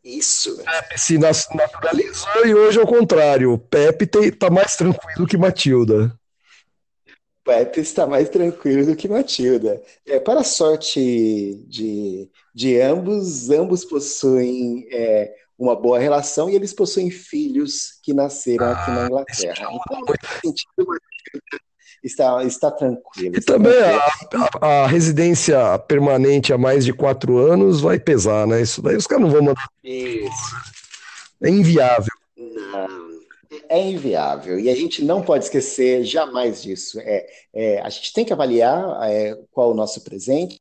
Isso. 0.07 0.55
Pepe 0.63 0.97
se 0.97 1.17
naturalizou 1.17 2.45
e 2.45 2.55
hoje 2.55 2.79
é 2.79 2.81
o 2.81 2.87
contrário. 2.87 3.51
O 3.51 3.57
Pepe 3.57 4.09
está 4.25 4.49
mais 4.49 4.77
tranquilo 4.77 5.27
que 5.27 5.37
Matilda. 5.37 6.17
Pepe 7.43 7.81
está 7.81 8.07
mais 8.07 8.29
tranquilo 8.29 8.85
do 8.85 8.95
que 8.95 9.09
Matilda. 9.09 9.81
É, 10.05 10.17
para 10.17 10.39
a 10.39 10.45
sorte 10.45 11.61
de, 11.67 12.29
de 12.55 12.79
ambos, 12.79 13.49
ambos 13.49 13.83
possuem 13.83 14.87
é, 14.91 15.33
uma 15.59 15.75
boa 15.75 15.99
relação 15.99 16.49
e 16.49 16.55
eles 16.55 16.73
possuem 16.73 17.11
filhos 17.11 17.99
que 18.01 18.13
nasceram 18.13 18.65
ah, 18.65 18.71
aqui 18.71 18.91
na 18.91 19.01
ah, 19.01 19.05
Inglaterra. 19.07 19.69
Então, 19.71 20.15
sentido, 20.41 20.87
está, 22.03 22.43
está 22.43 22.71
tranquilo. 22.71 23.35
E 23.35 23.41
também 23.41 23.77
a, 23.77 24.11
a, 24.61 24.67
a, 24.83 24.87
residência 24.87 25.77
permanente 25.79 26.53
há 26.53 26.57
mais 26.57 26.85
de 26.85 26.93
quatro 26.93 27.37
anos 27.37 27.81
vai 27.81 27.99
pesar, 27.99 28.47
né? 28.47 28.61
Isso 28.61 28.81
daí 28.81 28.95
os 28.95 29.07
caras 29.07 29.23
não 29.23 29.31
vão 29.31 29.41
mandar. 29.41 29.67
Isso. 29.83 30.55
É 31.41 31.49
inviável. 31.49 32.13
Não, 32.35 33.07
é 33.69 33.81
inviável. 33.81 34.59
E 34.59 34.69
a 34.69 34.75
gente 34.75 35.03
não 35.03 35.21
pode 35.21 35.45
esquecer 35.45 36.03
jamais 36.03 36.61
disso. 36.61 36.99
É, 37.01 37.27
é 37.53 37.81
a 37.81 37.89
gente 37.89 38.13
tem 38.13 38.25
que 38.25 38.33
avaliar 38.33 38.99
é, 39.09 39.37
qual 39.51 39.71
o 39.71 39.75
nosso 39.75 40.01
presente, 40.01 40.59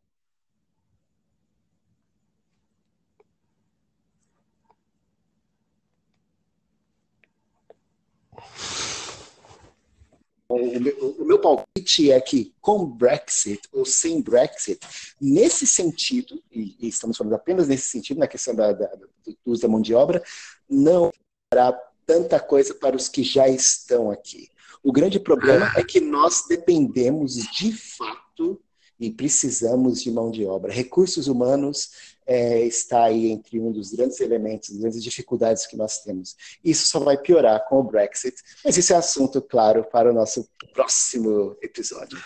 O 10.57 10.81
meu, 10.81 11.17
o 11.19 11.25
meu, 11.25 11.39
palpite 11.39 12.11
é 12.11 12.21
que 12.21 12.55
com 12.61 12.87
Brexit 12.87 13.61
ou 13.73 13.85
sem 13.85 14.21
Brexit, 14.21 14.81
nesse 15.21 15.67
sentido, 15.67 16.43
e, 16.51 16.77
e 16.81 16.89
estamos 16.89 17.17
falando 17.17 17.35
apenas 17.35 17.69
nesse 17.69 17.89
sentido, 17.89 18.19
na 18.19 18.27
questão 18.27 18.55
da, 18.55 18.73
da, 18.73 18.87
do 18.87 19.09
uso 19.45 19.63
da 19.63 19.69
mão 19.69 19.81
de 19.81 19.95
obra, 19.95 20.23
não 20.69 21.11
haverá 21.53 21.73
tanta 22.07 22.41
coisa 22.41 22.75
para 22.75 22.97
os 22.97 23.09
que 23.09 23.23
já 23.23 23.49
estão 23.49 24.11
aqui. 24.11 24.49
O 24.83 24.93
grande 24.93 25.19
problema 25.19 25.73
é 25.77 25.83
que 25.83 26.01
nós 26.01 26.45
dependemos 26.49 27.35
de 27.35 27.73
fato 27.73 28.61
e 28.99 29.11
precisamos 29.11 30.03
de 30.03 30.11
mão 30.11 30.31
de 30.31 30.45
obra. 30.47 30.73
Recursos 30.73 31.29
humanos 31.29 32.17
é, 32.27 32.65
está 32.65 33.05
aí 33.05 33.31
entre 33.31 33.61
um 33.61 33.71
dos 33.71 33.93
grandes 33.93 34.21
elementos, 34.21 34.77
grandes 34.77 35.03
dificuldades 35.03 35.67
que 35.67 35.77
nós 35.77 36.03
temos. 36.03 36.35
Isso 36.65 36.89
só 36.89 36.99
vai 36.99 37.17
piorar 37.17 37.65
com 37.69 37.81
o 37.81 37.85
Brexit, 37.85 38.37
mas 38.65 38.77
isso 38.77 38.93
é 38.93 38.97
assunto, 38.97 39.41
claro, 39.41 39.85
para 39.85 40.11
o 40.11 40.15
nosso 40.15 40.49
próximo 40.73 41.57
episódio. 41.63 42.19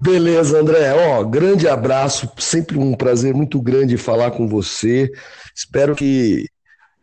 Beleza, 0.00 0.58
André. 0.58 0.92
Ó, 0.92 1.22
grande 1.22 1.68
abraço, 1.68 2.28
sempre 2.36 2.76
um 2.76 2.92
prazer 2.92 3.32
muito 3.32 3.60
grande 3.60 3.96
falar 3.96 4.32
com 4.32 4.48
você. 4.48 5.08
Espero 5.54 5.94
que 5.94 6.46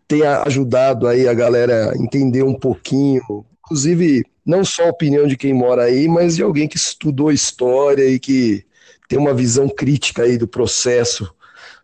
tenha 0.06 0.43
ajudado 0.43 1.08
aí 1.08 1.25
a 1.25 1.34
galera 1.34 1.91
a 1.91 1.97
entender 1.97 2.43
um 2.43 2.54
pouquinho, 2.54 3.21
inclusive 3.63 4.25
não 4.45 4.65
só 4.65 4.88
a 4.88 4.89
opinião 4.89 5.28
de 5.28 5.38
quem 5.38 5.54
mora 5.54 5.84
aí, 5.84 6.10
mas 6.10 6.36
de 6.36 6.43
alguém 6.43 6.67
que 6.67 6.75
estudou 6.75 7.32
história 7.32 8.04
e 8.04 8.19
que 8.19 8.65
tem 9.10 9.17
uma 9.17 9.34
visão 9.34 9.67
crítica 9.67 10.22
aí 10.22 10.38
do 10.38 10.48
processo 10.48 11.30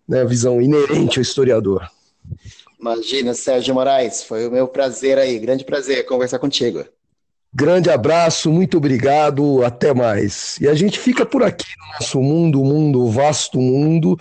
né, 0.07 0.23
visão 0.23 0.61
inerente 0.61 1.17
ao 1.17 1.23
historiador. 1.23 1.89
Imagina, 2.79 3.33
Sérgio 3.33 3.73
Moraes, 3.73 4.23
foi 4.23 4.47
o 4.47 4.51
meu 4.51 4.67
prazer 4.67 5.17
aí, 5.17 5.39
grande 5.39 5.65
prazer 5.65 6.05
conversar 6.05 6.37
contigo. 6.37 6.85
Grande 7.51 7.89
abraço, 7.89 8.51
muito 8.51 8.77
obrigado, 8.77 9.63
até 9.65 9.91
mais. 9.91 10.57
E 10.61 10.67
a 10.67 10.75
gente 10.75 10.99
fica 10.99 11.25
por 11.25 11.41
aqui 11.41 11.65
no 11.79 11.93
nosso 11.93 12.21
mundo, 12.21 12.63
mundo, 12.63 13.09
vasto 13.09 13.57
mundo, 13.59 14.19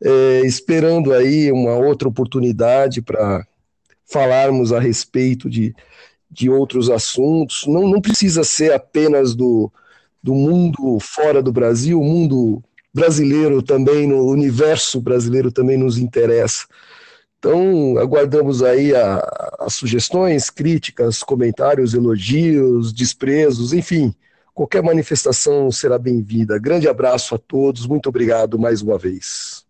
é, 0.00 0.42
esperando 0.44 1.12
aí 1.12 1.50
uma 1.50 1.74
outra 1.74 2.06
oportunidade 2.06 3.02
para 3.02 3.44
falarmos 4.06 4.72
a 4.72 4.78
respeito 4.78 5.50
de, 5.50 5.74
de 6.30 6.48
outros 6.48 6.88
assuntos. 6.88 7.66
Não, 7.66 7.88
não 7.88 8.00
precisa 8.00 8.44
ser 8.44 8.72
apenas 8.72 9.34
do, 9.34 9.72
do 10.22 10.34
mundo 10.34 10.98
fora 11.00 11.42
do 11.42 11.52
Brasil, 11.52 12.00
o 12.00 12.04
mundo 12.04 12.62
brasileiro 12.92 13.62
também, 13.62 14.06
no 14.06 14.26
universo 14.26 15.00
brasileiro 15.00 15.52
também 15.52 15.76
nos 15.76 15.98
interessa. 15.98 16.66
Então, 17.38 17.96
aguardamos 17.98 18.62
aí 18.64 18.92
as 19.60 19.74
sugestões, 19.74 20.50
críticas, 20.50 21.22
comentários, 21.22 21.94
elogios, 21.94 22.92
desprezos, 22.92 23.72
enfim, 23.72 24.12
qualquer 24.52 24.82
manifestação 24.82 25.70
será 25.70 25.98
bem-vinda. 25.98 26.58
Grande 26.58 26.88
abraço 26.88 27.36
a 27.36 27.38
todos, 27.38 27.86
muito 27.86 28.08
obrigado 28.08 28.58
mais 28.58 28.82
uma 28.82 28.98
vez. 28.98 29.67